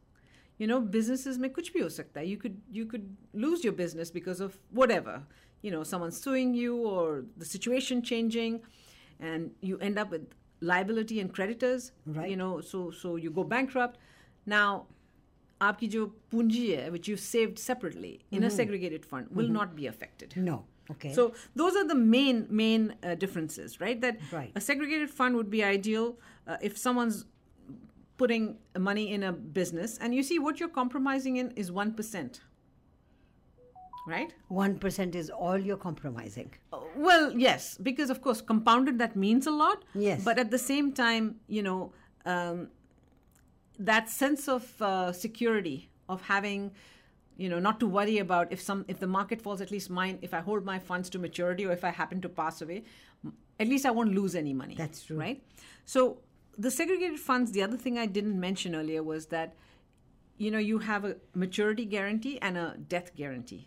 [0.57, 2.25] You know businesses mein kuch bhi ho sakta hai.
[2.25, 5.21] You could you could lose your business because of whatever.
[5.61, 8.61] You know someone suing you or the situation changing
[9.19, 12.29] and you end up with liability and creditors Right.
[12.31, 13.99] you know so so you go bankrupt.
[14.45, 14.87] Now
[15.62, 19.86] आपकी जो पूंजी है which you've saved separately in a segregated fund will not be
[19.90, 20.56] affected no
[20.94, 21.26] okay so
[21.62, 24.00] those are the main main uh, differences, right?
[24.06, 24.50] That Right.
[24.54, 26.10] a segregated fund would be ideal
[26.46, 27.24] uh, if someone's
[28.22, 28.58] putting
[28.88, 32.42] money in a business, and you see what you're compromising in is one percent,
[34.06, 34.34] right?
[34.50, 39.50] 1% is all you're compromising Uh, Well, yes, because of course compounded that means a
[39.50, 39.84] lot.
[39.94, 40.22] Yes.
[40.24, 41.92] But at the same time, you know,
[42.26, 42.68] um,
[43.79, 46.71] that sense of uh, security of having,
[47.37, 49.61] you know, not to worry about if some if the market falls.
[49.61, 52.29] At least mine, if I hold my funds to maturity or if I happen to
[52.29, 52.83] pass away,
[53.59, 54.75] at least I won't lose any money.
[54.75, 55.17] That's true.
[55.17, 55.43] right?
[55.85, 56.19] So
[56.57, 57.51] the segregated funds.
[57.51, 59.55] The other thing I didn't mention earlier was that
[60.39, 63.63] you know you have a maturity guarantee and a death guarantee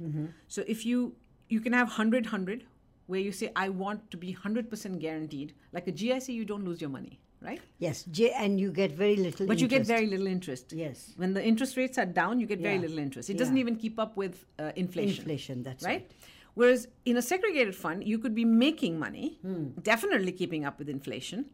[0.48, 1.14] so if you
[1.48, 2.64] you can have 100 100
[3.06, 6.80] where you say i want to be 100% guaranteed like a gic you don't lose
[6.80, 7.60] your money right?
[7.78, 9.46] Yes, J, and you get very little.
[9.46, 10.72] But you get very little interest.
[10.72, 11.12] Yes.
[11.16, 13.30] When the interest rates are down, you get very little interest.
[13.30, 15.22] It doesn't even keep up with uh, inflation.
[15.22, 15.62] inflation.
[15.62, 15.90] That's right?
[16.02, 16.10] right.
[16.54, 19.68] Whereas in a segregated fund, you could be making money, Hmm.
[19.82, 21.46] definitely keeping up with inflation,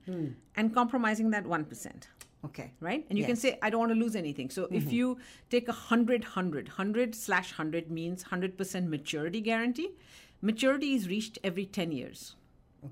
[0.56, 2.08] and compromising that 1%.
[2.44, 2.72] Okay.
[2.80, 3.04] Right?
[3.08, 3.38] And you can Yes.
[3.44, 3.54] Mm-hmm.
[3.54, 4.48] say, I don't want to lose anything.
[4.50, 5.18] So if you
[5.50, 9.90] take a 100, 100, 100 slash 100 means 100% maturity guarantee.
[10.40, 12.36] Maturity is reached every 10 years.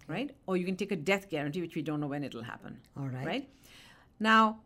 [0.09, 0.35] Right?
[0.47, 2.81] Or you can take a death guarantee, which we don't know when it'll happen.
[2.97, 3.27] All right.
[3.27, 3.49] Right?
[4.19, 4.61] Now,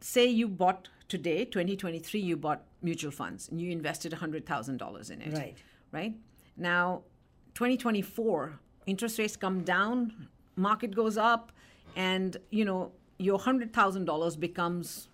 [0.00, 5.32] say you bought today, 2023, you bought mutual funds and you invested $100,000 in it.
[5.32, 5.56] Right.
[5.92, 6.14] Right?
[6.56, 7.02] Now,
[7.54, 11.52] 2024, interest rates come down, market goes up,
[11.96, 15.08] and, you know, your $100,000 becomes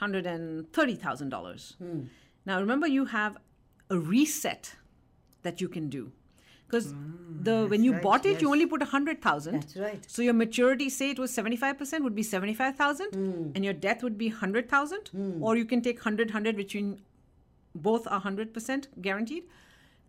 [0.00, 1.76] $130,000.
[1.76, 2.00] Hmm.
[2.46, 3.36] Now, remember, you have
[3.90, 4.76] a reset
[5.42, 6.12] that you can do.
[6.74, 6.94] Because
[7.46, 9.60] the when you right, bought it, you only put a hundred thousand.
[9.62, 10.04] That's right.
[10.16, 13.50] So your maturity, say it was seventy five percent, would be seventy five thousand, Hmm.
[13.54, 15.10] and your death would be hundred thousand.
[15.40, 16.98] Or you can take 100, 100, which you
[17.74, 19.44] both are hundred percent guaranteed.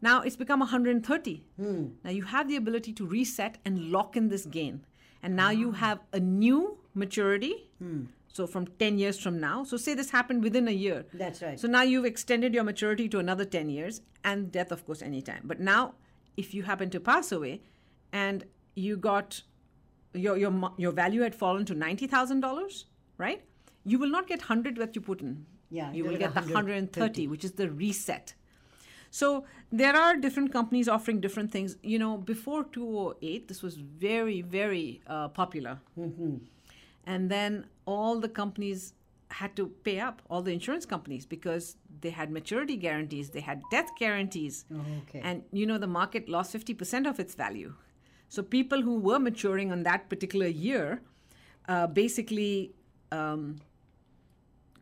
[0.01, 1.43] Now it's become 130.
[1.57, 1.85] Hmm.
[2.03, 4.81] Now you have the ability to reset and lock in this gain,
[5.23, 5.59] and now Ah.
[5.63, 7.53] you have a new maturity.
[7.79, 8.03] Hmm.
[8.37, 11.05] So from ten years from now, so say this happened within a year.
[11.25, 11.59] That's right.
[11.59, 14.01] So now you've extended your maturity to another 10 years
[14.31, 15.43] and death, of course, anytime.
[15.51, 15.93] But now,
[16.37, 17.61] if you happen to pass away
[18.11, 18.45] and
[18.75, 19.41] you got
[20.13, 22.83] your, your, your value had fallen to $90,000,
[23.17, 23.43] right?
[23.85, 25.45] You will not get 100 that you put in.
[25.69, 28.33] Yeah, You you'll get the 130, 130, which is the reset.
[29.09, 31.77] So there are different companies offering different things.
[31.81, 35.79] You know, before 2008, this was very, very uh, popular.
[37.05, 38.93] And then all the companies
[39.39, 43.61] had to pay up, all the insurance companies, because they had maturity guarantees, they had
[43.69, 44.63] death guarantees.
[44.73, 45.21] Oh, okay.
[45.23, 47.73] And you know, the market lost 50% of its value.
[48.29, 51.01] So people who were maturing on that particular year
[51.67, 52.73] uh, basically
[53.11, 53.57] um,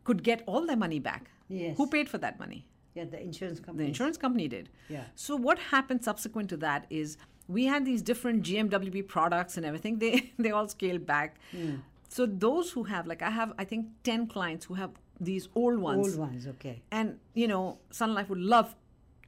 [0.04, 1.30] could get all their money back.
[1.48, 1.76] Yes.
[1.76, 2.66] Who paid for that money?
[2.94, 3.84] Yeah, the insurance company.
[3.84, 4.68] The insurance company did.
[4.88, 5.04] Yeah.
[5.16, 7.16] So what happened subsequent to that is
[7.48, 9.98] we had these different GMWB products and everything.
[9.98, 11.36] They they all scaled back.
[11.50, 11.76] Hmm.
[12.08, 14.90] So those who have like I have I think ten clients who have
[15.20, 16.08] these old ones.
[16.08, 16.82] Old ones, okay.
[16.90, 18.74] And you know, Sun Life would love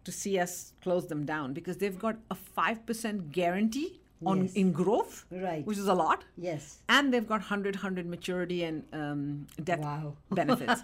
[0.04, 4.54] to see us close them down because they've got a five percent guarantee on Yes.
[4.54, 5.64] in growth, Right.
[5.66, 6.24] which is a lot.
[6.38, 6.78] Yes.
[6.88, 10.16] And they've got 100, 100 maturity and um, death Wow.
[10.30, 10.80] benefits.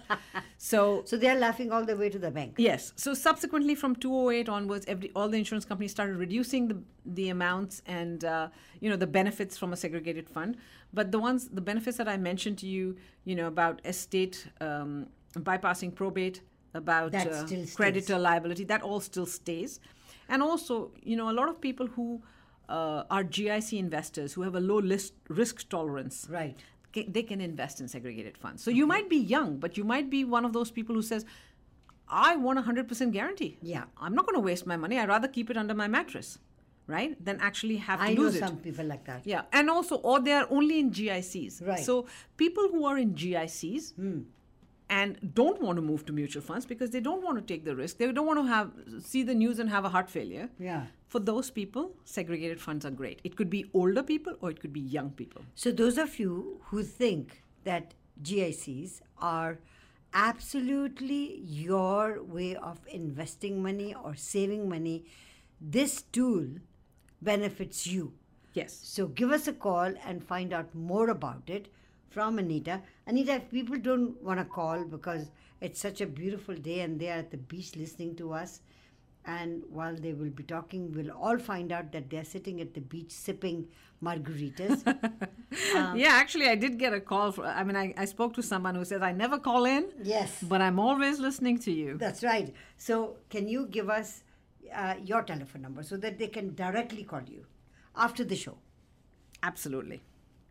[0.57, 2.55] so So they are laughing all the way to the bank.
[2.57, 2.93] Yes.
[2.95, 7.81] So subsequently, from 208 onwards, every all the insurance companies started reducing the the amounts
[7.85, 8.47] and uh,
[8.81, 10.57] you know the benefits from a segregated fund.
[10.93, 15.07] But the ones, the benefits that I mentioned to you, you know about estate um,
[15.35, 16.41] bypassing probate,
[16.75, 19.79] about uh, creditor liability, that all still stays.
[20.29, 22.21] And also, you know, a lot of people who
[22.77, 26.57] uh, are GIC investors who have a low list, risk tolerance Right.
[27.17, 28.63] they can invest in segregated funds.
[28.65, 31.25] So you might be young, but you might be one of those people who says,
[32.07, 33.51] I want a 100% guarantee.
[33.61, 33.85] Yeah.
[34.05, 34.99] I'm not going to waste my money.
[34.99, 36.29] I'd rather keep it under my mattress,
[36.95, 37.11] right?
[37.27, 38.39] Than actually have to I know lose it.
[38.47, 39.21] some people like that.
[39.33, 39.43] Yeah.
[39.51, 41.65] And also, or they're only in GICs.
[41.67, 41.83] Right.
[41.89, 42.05] So
[42.37, 43.93] people who are in GICs
[44.89, 47.75] and don't want to move to mutual funds because they don't want to take the
[47.75, 48.71] risk, they don't want to have
[49.11, 50.49] see the news and have a heart failure.
[50.59, 50.83] Yeah.
[51.13, 53.19] For those people, segregated funds are great.
[53.23, 55.43] It could be older people or it could be young people.
[55.53, 59.59] So those of you who think that GICs are
[60.15, 65.05] absolutely your way of investing money or saving money,
[65.61, 66.47] this tool
[67.21, 68.13] benefits you.
[68.55, 68.79] Yes.
[68.81, 71.67] So give us a call and find out more about it
[72.09, 72.81] from Anita.
[73.05, 75.29] Anita, if people don't want to call because
[75.61, 78.61] it's such a beautiful day and they are at the beach listening to us,
[79.25, 82.81] and while they will be talking, we'll all find out that they're sitting at the
[82.81, 83.67] beach sipping
[84.03, 84.83] margaritas.
[85.95, 87.31] yeah, actually, I did get a call.
[87.31, 90.43] For, I mean, I, I spoke to someone who says, I never call in, yes,
[90.43, 91.97] but I'm always listening to you.
[91.97, 92.53] that's right.
[92.77, 94.23] So, can you give us
[94.73, 97.45] uh, your telephone number so that they can directly call you
[97.95, 98.57] after the show?
[99.41, 100.03] Absolutely.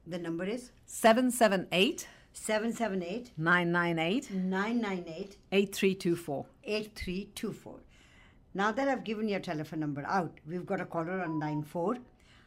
[0.06, 6.46] The number is 778 778 998 998 8324.
[6.64, 7.74] 8324.
[8.54, 11.96] Now that I've given your telephone number out, we've got a caller on line 4.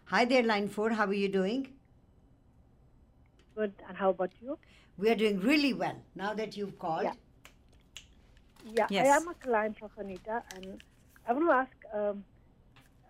[0.06, 0.92] Hi there, line 4.
[0.92, 1.68] How are you doing?
[3.56, 3.74] Good.
[3.88, 4.58] And how about you?
[4.98, 7.04] We are doing really well now that you've called.
[7.04, 7.14] Yeah.
[8.66, 9.08] Yeah, Yes.
[9.08, 10.82] I am a client of Anita, and
[11.28, 12.24] I want to ask um,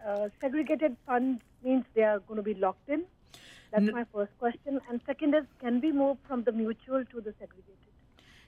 [0.06, 3.04] uh, segregated funds means they are going to be locked in?
[3.72, 4.80] That's N- my first question.
[4.90, 7.72] And second is, can we move from the mutual to the segregated?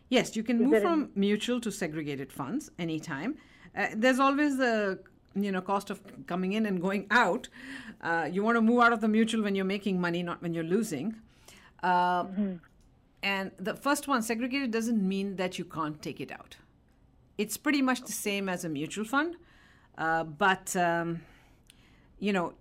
[0.10, 3.38] Yes, you can Is move there from mutual to segregated funds anytime.
[3.78, 5.00] Uh, there's always the
[5.36, 7.48] you know cost of coming in and going out.
[8.02, 10.54] Uh, you want to move out of the mutual when you're making money, not when
[10.54, 11.16] you're losing.
[11.84, 12.26] Uh,
[13.24, 16.56] And the first one, segregated, doesn't mean that you can't take it out.
[17.38, 19.36] It's pretty much the same as a mutual fund,
[19.98, 21.22] uh, but um,
[22.20, 22.54] you know,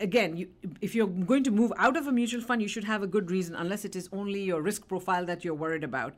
[0.00, 0.48] again, you,
[0.80, 3.30] if you're going to move out of a mutual fund, you should have a good
[3.30, 6.14] reason, unless it is only your risk profile that you're worried about.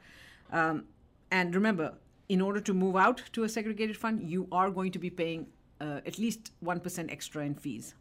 [0.52, 0.84] Um,
[1.30, 1.94] and remember,
[2.28, 5.46] in order to move out to a segregated fund, you are going to be paying
[5.80, 7.94] uh, at least 1% extra in fees,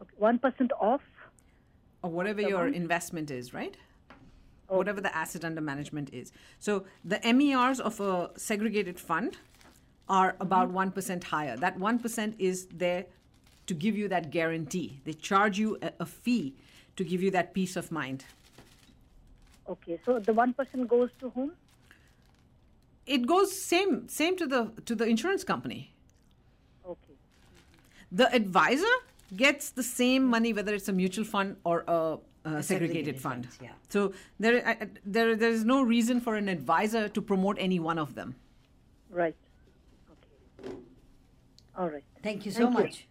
[0.00, 1.02] Okay, One percent off.
[2.02, 3.76] or whatever your investment is, right?
[4.68, 6.32] Whatever the asset under management is.
[6.58, 9.36] So the MERs of a segregated fund
[10.08, 11.56] are about 1% higher.
[11.56, 13.04] That 1% is there
[13.66, 15.00] to give you that guarantee.
[15.04, 16.54] They charge you a, a fee
[16.96, 18.24] to give you that peace of mind.
[19.68, 21.52] Okay, so the one percent goes to whom?
[23.16, 25.78] It goes same same to the to the insurance company.
[26.94, 27.14] Okay.
[28.20, 28.92] The advisor
[29.40, 33.46] gets the same money whether it's a mutual fund or a, a segregated, segregated fund.
[33.46, 33.74] fund, yeah.
[33.88, 37.80] So there, I- I- there there is no reason for an advisor to promote any
[37.88, 38.34] one of them.
[39.10, 39.36] Right.
[40.14, 40.72] Okay.
[41.76, 42.04] All right.
[42.22, 42.84] Thank you so Thank you.
[42.84, 43.06] much.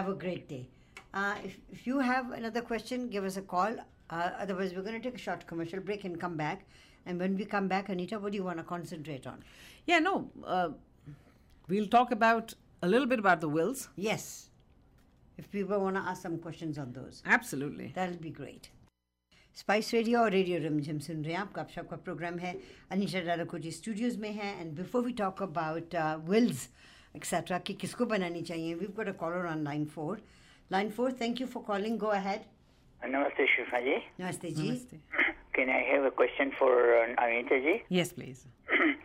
[0.00, 0.68] Have a great day.
[1.14, 3.72] Uh, if, if you have another question, give us a call.
[4.10, 6.64] Uh, otherwise, we're going to take a short commercial break and come back.
[7.06, 9.42] And when we come back, Anita, what do you want to concentrate on?
[9.86, 10.30] Yeah, no.
[10.44, 10.70] Uh,
[11.68, 13.88] we'll talk about a little bit about the wills.
[13.96, 14.50] Yes.
[15.38, 17.22] If people want to ask some questions on those.
[17.24, 17.92] Absolutely.
[17.94, 18.70] That'll be great.
[19.52, 22.54] Spice Radio or Radio Rimjhim Sun Riyapka program here.
[22.90, 24.54] Anita Dalakoti studios mein hai.
[24.60, 26.68] And before we talk about uh, wills,
[27.14, 30.18] etc., ki kisko banani we've got a caller on line four.
[30.70, 31.98] Line four, thank you for calling.
[31.98, 32.44] Go ahead.
[33.04, 34.98] Namaste, Shufa Namaste.
[35.60, 37.82] Can I have a question for uh, Anita ji?
[37.90, 38.46] Yes, please.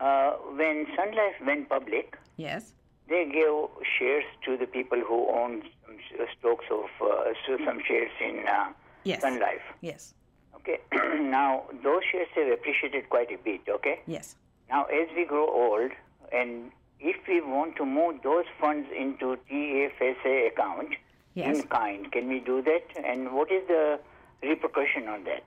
[0.00, 2.72] Uh, when Sun Life went public, Yes.
[3.08, 7.32] they gave shares to the people who owned some stocks of uh,
[7.64, 8.72] some shares in uh,
[9.04, 9.20] Yes.
[9.20, 9.62] Sun Life.
[9.82, 10.14] Yes.
[10.56, 10.78] Okay.
[11.38, 13.60] now those shares have appreciated quite a bit.
[13.68, 14.00] Okay.
[14.06, 14.34] Yes.
[14.68, 15.92] Now as we grow old,
[16.32, 20.96] and if we want to move those funds into TFSA account
[21.34, 21.60] Yes.
[21.60, 22.84] in kind, can we do that?
[23.04, 24.00] And what is the
[24.42, 25.44] repercussion on that?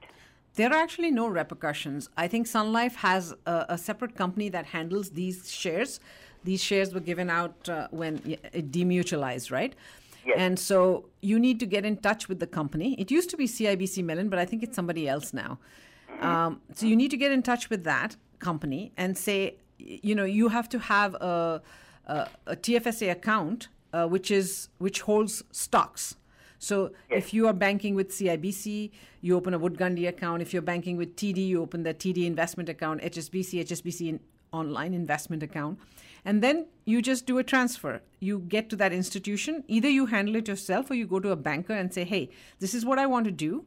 [0.58, 2.10] There are actually no repercussions.
[2.18, 6.00] I think Sun Life has a, a separate company that handles these shares.
[6.44, 8.14] These shares were given out uh, when
[8.52, 9.74] it demutualized, right?
[10.26, 10.36] Yes.
[10.38, 12.96] And so you need to get in touch with the company.
[12.96, 15.60] It used to be CIBC Mellon, but I think it's somebody else now.
[16.22, 20.26] Um, so you need to get in touch with that company and say, you know,
[20.26, 21.62] you have to have a,
[22.08, 26.16] a, a TFSA account uh, which is which holds stocks.
[26.60, 28.92] So if you are banking with CIBC,
[29.22, 30.42] you open a Wood Gundy account.
[30.42, 34.20] If you're banking with TD, you open the TD investment account, HSBC, HSBC in-
[34.52, 35.80] online investment account.
[36.26, 38.02] And then you just do a transfer.
[38.20, 39.64] You get to that institution.
[39.68, 42.74] Either you handle it yourself or you go to a banker and say, hey, this
[42.74, 43.66] is what I want to do.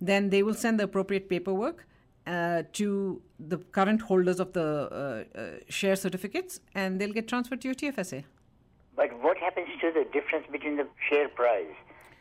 [0.00, 1.86] Then they will send the appropriate paperwork
[2.26, 7.60] uh, to the current holders of the uh, uh, share certificates and they'll get transferred
[7.62, 8.24] to your TFSA.
[8.94, 11.74] But what happens to the difference between the share price?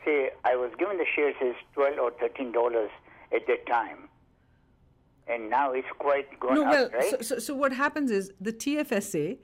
[0.06, 2.90] Say, I was given the shares as twelve or thirteen dollars
[3.34, 4.10] at that time,
[5.28, 7.10] and now it's quite gone No, up, well, right?
[7.12, 9.38] so, so, so what happens is the TFSA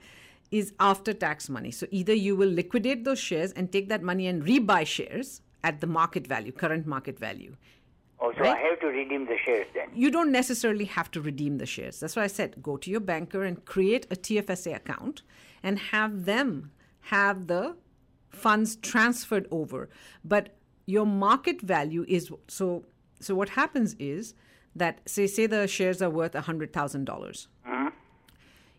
[0.50, 1.70] is after tax money.
[1.70, 5.80] So either you will liquidate those shares and take that money and rebuy shares at
[5.80, 7.54] the market value, current market value.
[8.20, 8.56] oh, so right?
[8.56, 9.88] I have to redeem the shares then.
[9.94, 12.00] You don't necessarily have to redeem the shares.
[12.00, 15.22] That's why I said go to your banker and create a TFSA account
[15.62, 16.72] and have them
[17.12, 17.76] have the
[18.30, 19.88] funds transferred over.
[20.24, 22.84] But your market value is so
[23.20, 24.34] so what happens is
[24.76, 27.04] that say say the shares are worth $100,000.
[27.04, 27.48] dollars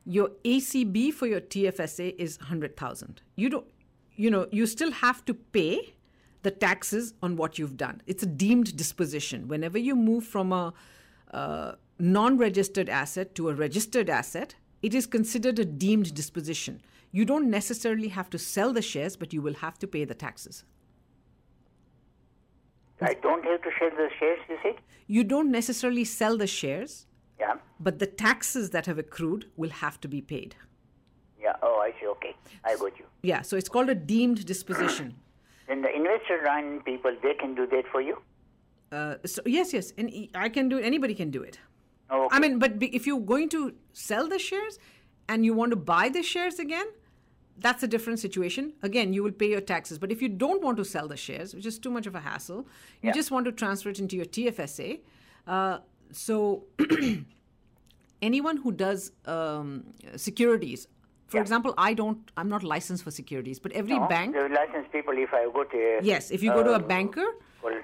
[0.06, 3.22] Your ACB for your TFSA is 100,000.
[3.36, 3.68] You don't
[4.16, 5.94] you know, you still have to pay
[6.42, 8.02] the taxes on what you've done.
[8.06, 9.48] It's a deemed disposition.
[9.48, 10.74] Whenever you move from a
[11.32, 16.82] uh, non registered asset to a registered asset, it is considered a deemed disposition.
[17.12, 20.14] You don't necessarily have to sell the shares, but you will have to pay the
[20.14, 20.64] taxes.
[23.02, 24.76] I don't have to sell the shares, you said?
[25.08, 27.08] You don't necessarily sell the shares,
[27.40, 27.56] Yeah.
[27.80, 30.56] but the taxes that have accrued will have to be paid.
[31.42, 31.54] Yeah.
[31.64, 32.08] Oh, I see.
[32.08, 32.36] Okay,
[32.66, 33.06] I got you.
[33.24, 35.16] Yeah, so it's called a deemed disposition.
[35.68, 38.18] Then the investor line people, they can do that for you.
[38.92, 40.84] Uh, so yes, yes, and I can do it.
[40.84, 41.60] Anybody can do it.
[42.10, 42.36] Oh, okay.
[42.36, 44.80] I mean, but if you're going to sell the shares
[45.28, 46.88] and you want to buy the shares again,
[47.62, 48.74] that's a different situation.
[48.84, 49.98] Again, you will pay your taxes.
[50.00, 52.20] But if you don't want to sell the shares, which is too much of a
[52.20, 52.66] hassle,
[53.02, 53.14] you Yeah.
[53.14, 55.02] just want to transfer it into your TFSA.
[55.48, 55.80] Uh,
[56.12, 56.64] so
[58.22, 59.84] anyone who does um,
[60.16, 60.88] securities,
[61.28, 61.42] for Yeah.
[61.42, 62.32] example, I don't.
[62.38, 64.36] I'm not licensed for securities, but every No, bank.
[64.36, 66.88] The licensed people, if I go to a, Yes, if you go to a uh,
[66.94, 67.28] banker,
[67.64, 67.80] well,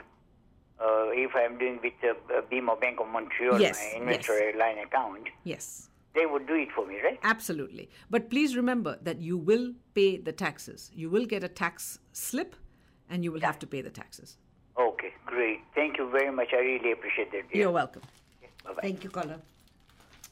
[0.79, 5.29] uh, if I'm doing with uh, BMO Bank of Montreal, Yes, my investor line account,
[5.43, 5.89] Yes.
[6.15, 7.19] They would do it for me, right?
[7.23, 7.89] Absolutely.
[8.09, 10.91] But please remember that you will pay the taxes.
[10.93, 12.55] You will get a tax slip
[13.09, 14.37] and you will have to pay the taxes.
[14.79, 15.59] Okay, great.
[15.73, 16.49] Thank you very much.
[16.53, 17.49] I really appreciate that.
[17.51, 17.61] dear.
[17.63, 18.01] You're welcome.
[18.63, 18.81] Bye bye.
[18.81, 19.39] Thank you, caller.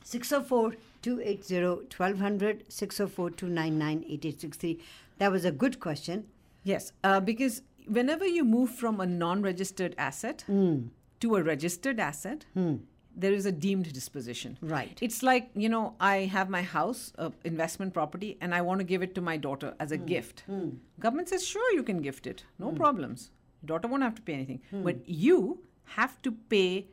[0.03, 1.65] 604 280
[1.97, 4.79] 1200 604 299 8863.
[5.19, 6.25] That was a good question.
[6.63, 12.45] Yes, uh, because whenever you move from a non registered asset to a registered asset,
[13.15, 14.57] there is a deemed disposition.
[14.61, 14.97] Right.
[15.01, 18.83] It's like, you know, I have my house, uh, investment property, and I want to
[18.83, 20.05] give it to my daughter as a hmm.
[20.05, 20.43] gift.
[20.47, 20.69] Hmm.
[20.99, 22.43] Government says, sure, you can gift it.
[22.59, 22.77] No hmm.
[22.77, 23.31] problems.
[23.65, 24.61] Daughter won't have to pay anything.
[24.71, 26.87] But you have to pay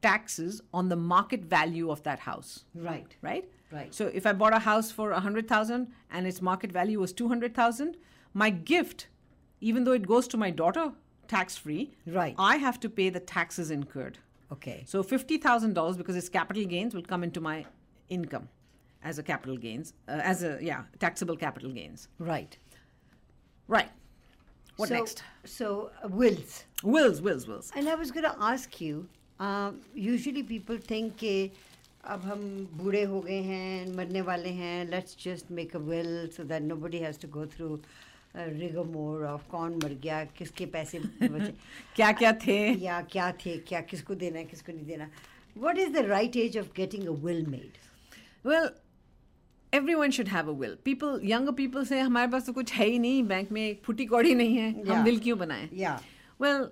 [0.00, 3.16] taxes on the market value of that house Right.
[3.22, 3.48] right?
[3.72, 3.94] Right.
[3.94, 7.12] So if I bought a house for a hundred thousand and its market value was
[7.12, 7.96] two hundred thousand,
[8.32, 9.08] my gift,
[9.60, 10.92] even though it goes to my daughter
[11.26, 12.34] tax free, Right.
[12.38, 14.18] I have to pay the taxes incurred.
[14.53, 14.83] Okay.
[14.85, 17.65] So fifty thousand dollars because it's capital gains will come into my
[18.09, 18.49] income
[19.03, 22.07] as a capital gains, uh, as a yeah taxable capital gains.
[22.19, 22.57] Right.
[23.67, 23.89] Right.
[24.77, 25.23] What so, next?
[25.43, 26.63] So, uh, wills.
[26.83, 27.71] Wills, wills, wills.
[27.75, 29.07] And I was going to ask you,
[29.39, 31.51] um, usually people think कि
[32.05, 32.41] अब हम
[32.77, 36.99] बूढ़े हो गए हैं मरने वाले हैं let's just make a will so that nobody
[36.99, 37.79] has to go through a
[38.36, 41.52] rigmarole of कौन मर गया किसके पैसे बचे?
[41.96, 42.58] क्या क्या थे?
[42.84, 43.56] या क्या थे?
[43.58, 45.10] क्या किसको देना है किसको नहीं देना?
[45.58, 47.78] What is the right age of getting a will made
[48.46, 48.68] well
[49.94, 52.98] everyone should have a will people young people से हमारे पास तो कुछ है ही
[52.98, 54.90] नहीं। बैंक में एक फुटी कौड़ी नहीं है। yeah.
[54.90, 55.68] हम विल क्यों बनाए?
[56.40, 56.66] Well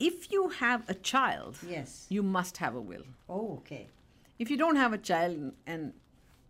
[0.00, 3.80] if you have a child you must have a will okay
[4.40, 5.90] if you don't have a child and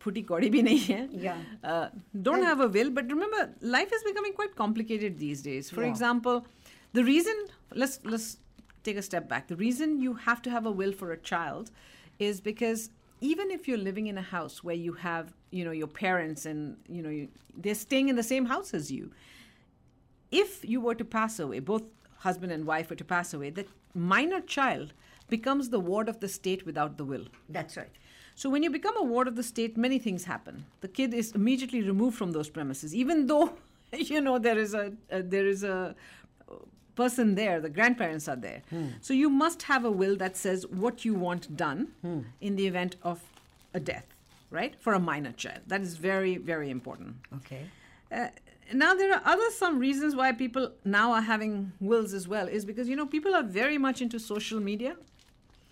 [0.07, 1.37] a child and footy kodi bhi nahi hai, Yeah.
[1.65, 1.89] uh,
[2.23, 2.91] don't have a will.
[2.91, 5.71] But remember, life is becoming quite complicated these days.
[5.71, 6.47] For example,
[6.93, 8.39] the reason let's let's
[8.85, 9.49] take a step back.
[9.49, 11.71] The reason you have to have a will for a child
[12.19, 12.91] is because
[13.21, 16.77] even if you're living in a house where you have you know your parents and
[16.89, 19.11] you know you, they're staying in the same house as you
[20.31, 21.83] if you were to pass away, both
[22.19, 24.93] husband and wife were to pass away, the minor child
[25.29, 27.27] becomes the ward of the state without the will.
[27.49, 27.93] that's right
[28.41, 30.65] So when you become a ward of the state, many things happen.
[30.81, 33.47] The kid is immediately removed from those premises, even though
[33.93, 35.97] you know there is a, there is a
[36.95, 38.63] person there, the grandparents are there.
[39.01, 41.89] So you must have a will that says what you want done
[42.41, 43.19] in the event of
[43.75, 44.07] a death,
[44.51, 44.73] right?
[44.79, 47.17] For a minor child, that is very very important.
[47.39, 47.63] okay
[48.11, 48.29] Uh,
[48.83, 51.53] now there are other some reasons why people now are having
[51.91, 54.93] wills as well is because you know people are very much into social media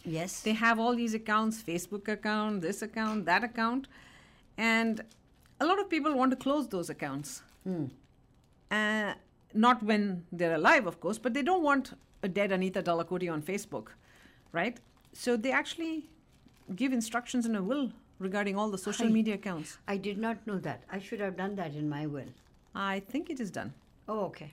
[0.07, 0.41] yes.
[0.41, 3.89] They have all these accounts facebook account this account that account.
[4.57, 5.03] And
[5.61, 7.43] a lot of people want to close those accounts.
[8.71, 9.15] Uh,
[9.55, 13.43] not when they're alive of course but they don't want a dead anita dalakoti on
[13.43, 13.89] facebook
[14.53, 14.79] right?
[15.13, 16.09] So they actually
[16.75, 19.13] give instructions in a will regarding all the social Hi.
[19.13, 19.79] media accounts.
[19.87, 20.83] I did not know that.
[20.91, 22.31] I should have done that in my will.
[22.75, 23.75] I think it is done.
[24.09, 24.53] Oh okay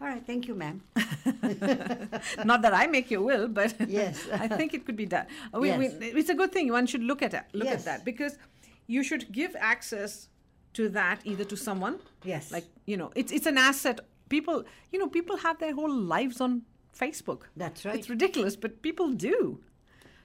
[0.00, 0.80] all right thank you ma'am
[2.44, 4.26] not that I make your will, but Yes.
[4.32, 5.26] I think it could be done.
[5.52, 6.14] We- we- Yes.
[6.20, 6.70] it's a good thing.
[6.72, 7.44] One should look at it.
[7.52, 7.80] Look Yes.
[7.80, 8.38] at that because
[8.86, 10.28] you should give access
[10.74, 11.98] to that either to someone.
[12.24, 12.50] Yes.
[12.52, 14.00] Like you know, it's it's an asset.
[14.28, 16.62] People, you know, people have their whole lives on
[17.02, 17.42] Facebook.
[17.56, 17.96] That's right.
[17.98, 19.60] It's ridiculous, but people do.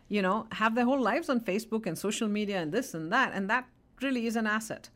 [0.10, 3.30] You know, have their whole lives on Facebook and social media and this and that,
[3.34, 3.66] and that
[4.02, 4.90] really is an asset.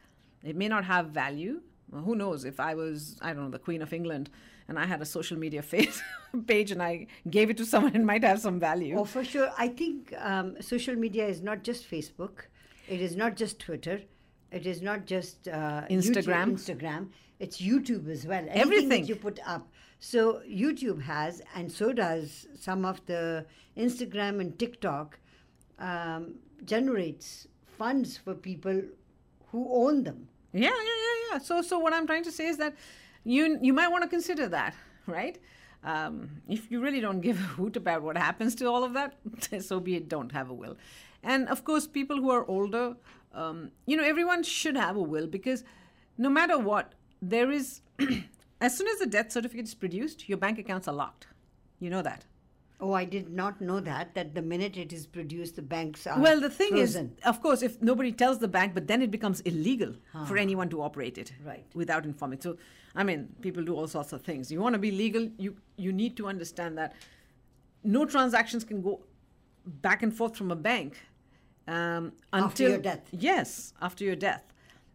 [0.43, 1.61] It may not have value.
[1.91, 2.43] Who knows?
[2.45, 4.29] If I was, I don't know, the Queen of England,
[4.67, 6.01] and I had a social media face,
[6.47, 8.97] page and I gave it to someone, it might have some value.
[8.97, 9.49] Oh, for sure.
[9.57, 12.45] I think um, social media is not just Facebook.
[12.89, 14.01] It is not just Twitter.
[14.51, 16.51] It is not just uh, YouTube- Instagram.
[16.53, 17.07] Instagram.
[17.39, 18.39] It's YouTube as well.
[18.39, 18.89] Anything Everything.
[19.01, 19.67] that you put up.
[19.99, 23.45] So YouTube has, and so does some of the
[23.77, 25.17] Instagram and TikTok
[25.79, 26.35] um,
[26.65, 28.81] generates funds for people
[29.51, 30.27] who own them.
[30.53, 31.37] Yeah, yeah, yeah, yeah.
[31.39, 32.75] So, so what I'm trying to say is that
[33.23, 34.73] you you might want to consider that,
[35.05, 35.37] right?
[35.83, 39.15] Um, if you really don't give a hoot about what happens to all of that,
[39.61, 40.09] so be it.
[40.09, 40.77] Don't have a will,
[41.23, 42.95] and of course, people who are older,
[43.33, 45.63] um, you know, everyone should have a will because
[46.17, 47.81] no matter what, there is.
[48.61, 51.27] as soon as the death certificate is produced, your bank accounts are locked.
[51.79, 52.25] You know that.
[52.80, 54.13] Oh, I did not know that.
[54.13, 57.15] That the minute it is produced, the banks are Well, the thing frozen.
[57.17, 59.95] is, of course, if nobody tells the bank, but then it becomes illegal
[60.28, 61.65] for anyone to operate it Right.
[61.73, 62.39] without informing.
[62.41, 62.57] So,
[62.95, 64.51] I mean, people do all sorts of things.
[64.51, 66.93] You want to be legal, you you need to understand that
[67.84, 69.01] no transactions can go
[69.65, 70.97] back and forth from a bank
[71.67, 73.09] um, until After your death.
[73.11, 74.43] Yes, after your death.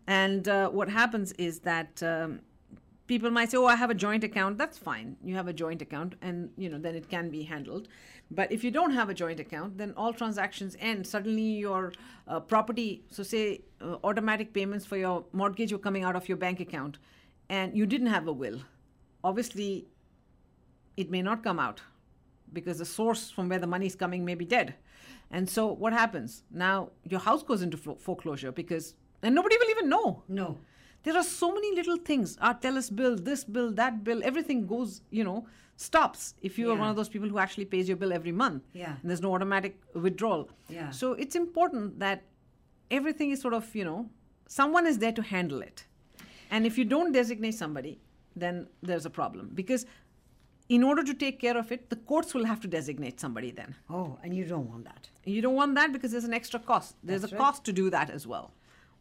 [0.07, 2.41] And uh, what happens is that um,
[3.13, 5.17] people might say, "Oh, I have a joint account." That's fine.
[5.31, 7.89] You have a joint account, and you know then it can be handled.
[8.39, 11.07] But if you don't have a joint account, then all transactions end.
[11.07, 11.93] Suddenly, your
[12.27, 13.45] uh, property, so say
[13.81, 16.99] uh, automatic payments for your mortgage were coming out of your bank account,
[17.61, 18.61] and you didn't have a will.
[19.33, 19.87] Obviously,
[20.97, 21.83] it may not come out
[22.53, 24.75] because the source from where the money is coming may be dead.
[25.31, 26.91] And so, what happens now?
[27.15, 30.23] Your house goes into fo- foreclosure because, and nobody will even know.
[30.29, 30.59] No.
[31.03, 32.36] There are so many little things.
[32.40, 35.46] Ah, Our TELUS bill, this bill, that bill, everything goes, you know,
[35.76, 38.62] stops if you are one of those people who actually pays your bill every month.
[38.72, 38.94] Yeah.
[39.00, 40.48] And there's no automatic withdrawal.
[40.68, 40.90] Yeah.
[40.90, 42.22] So it's important that
[42.90, 44.09] everything is sort of, you know,
[44.46, 45.86] someone is there to handle it.
[46.50, 47.98] And if you don't designate somebody,
[48.36, 49.50] then there's a problem.
[49.55, 49.86] Because
[50.68, 53.74] in order to take care of it, the courts will have to designate somebody then.
[53.90, 55.09] Oh, and you don't want that.
[55.24, 56.96] You don't want that because there's an extra cost.
[57.03, 57.42] There's That's a right.
[57.42, 58.53] cost to do that as well.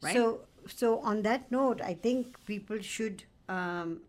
[0.02, 0.16] Right?
[0.16, 4.02] So, so on that note, I think people should um,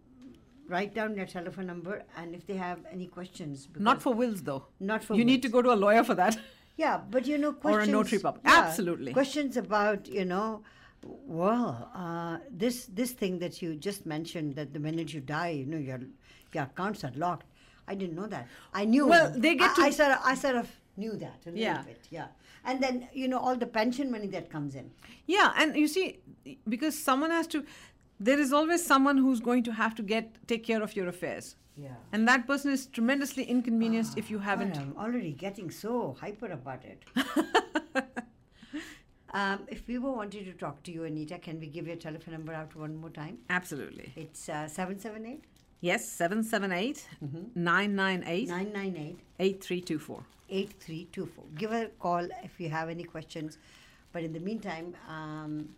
[0.68, 4.66] write down their telephone number, and if they have any questions, not for wills though.
[4.80, 6.38] not for you need to go to a lawyer for that.
[6.76, 7.86] Yeah, but you know, questions.
[7.86, 8.42] Or a notary public.
[8.44, 9.12] yeah, Absolutely.
[9.12, 10.62] Questions about you know,
[11.26, 15.66] well, uh, this this thing that you just mentioned that the minute you die, you
[15.66, 16.00] know, your
[16.54, 17.46] your accounts are locked.
[17.88, 18.46] I didn't know that.
[18.72, 19.06] I knew.
[19.06, 21.60] Well, they get I, to- I sort of I sort of knew that a little
[21.60, 21.82] Yeah.
[21.82, 22.06] bit.
[22.10, 22.26] Yeah,
[22.64, 24.90] and then you know all the pension money that comes in.
[25.26, 26.20] Yeah, and you see,
[26.68, 27.64] because someone has to,
[28.20, 31.56] there is always someone who's going to have to get take care of your affairs,
[31.76, 31.94] Yeah.
[32.12, 34.76] and that person is tremendously inconvenienced if you haven't.
[34.78, 37.04] I'm already getting so hyper about it.
[39.34, 42.34] um, if we were wanting to talk to you, Anita, can we give your telephone
[42.34, 43.38] number out one more time?
[43.50, 44.12] Absolutely.
[44.16, 45.44] It's uh, 778
[45.82, 47.08] Yes, 778
[47.56, 50.24] 998 998 8324.
[50.48, 51.44] 8324.
[51.56, 53.58] Give a call if you have any questions.
[54.12, 55.68] But in the meantime, um,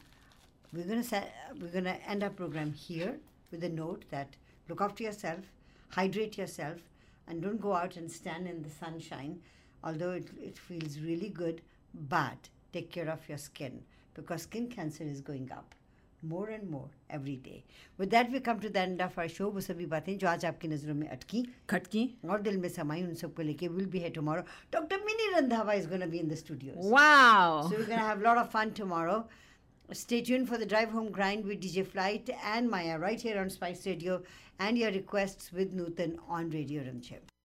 [0.75, 3.17] we're gonna set, we're gonna end our program here
[3.51, 4.29] with a note that
[4.69, 5.41] look after yourself,
[5.89, 6.81] hydrate yourself,
[7.27, 9.41] and don't go out and stand in the sunshine.
[9.83, 11.63] Although it, it feels really good,
[11.95, 13.83] but take care of your skin
[14.13, 15.75] because skin cancer is going up
[16.33, 17.65] more and more every day.
[17.99, 19.51] With that, we come to the end of our show.
[19.53, 23.15] वो सभी बातें जो आज आपकी नज़रों में अटकी खटकी और दिल में समाई उन
[23.23, 26.91] सबको लेके विल बी है tomorrow doctor Mini Randhawa is gonna be in the studio
[26.91, 29.25] wow so we gonna have lot of fun tomorrow
[29.93, 33.51] Stay tuned for the drive home grind with DJ Flight and Maya right here on
[33.51, 34.23] Spice Radio
[34.59, 37.34] and your requests with Nutan on Radio Rimjhim.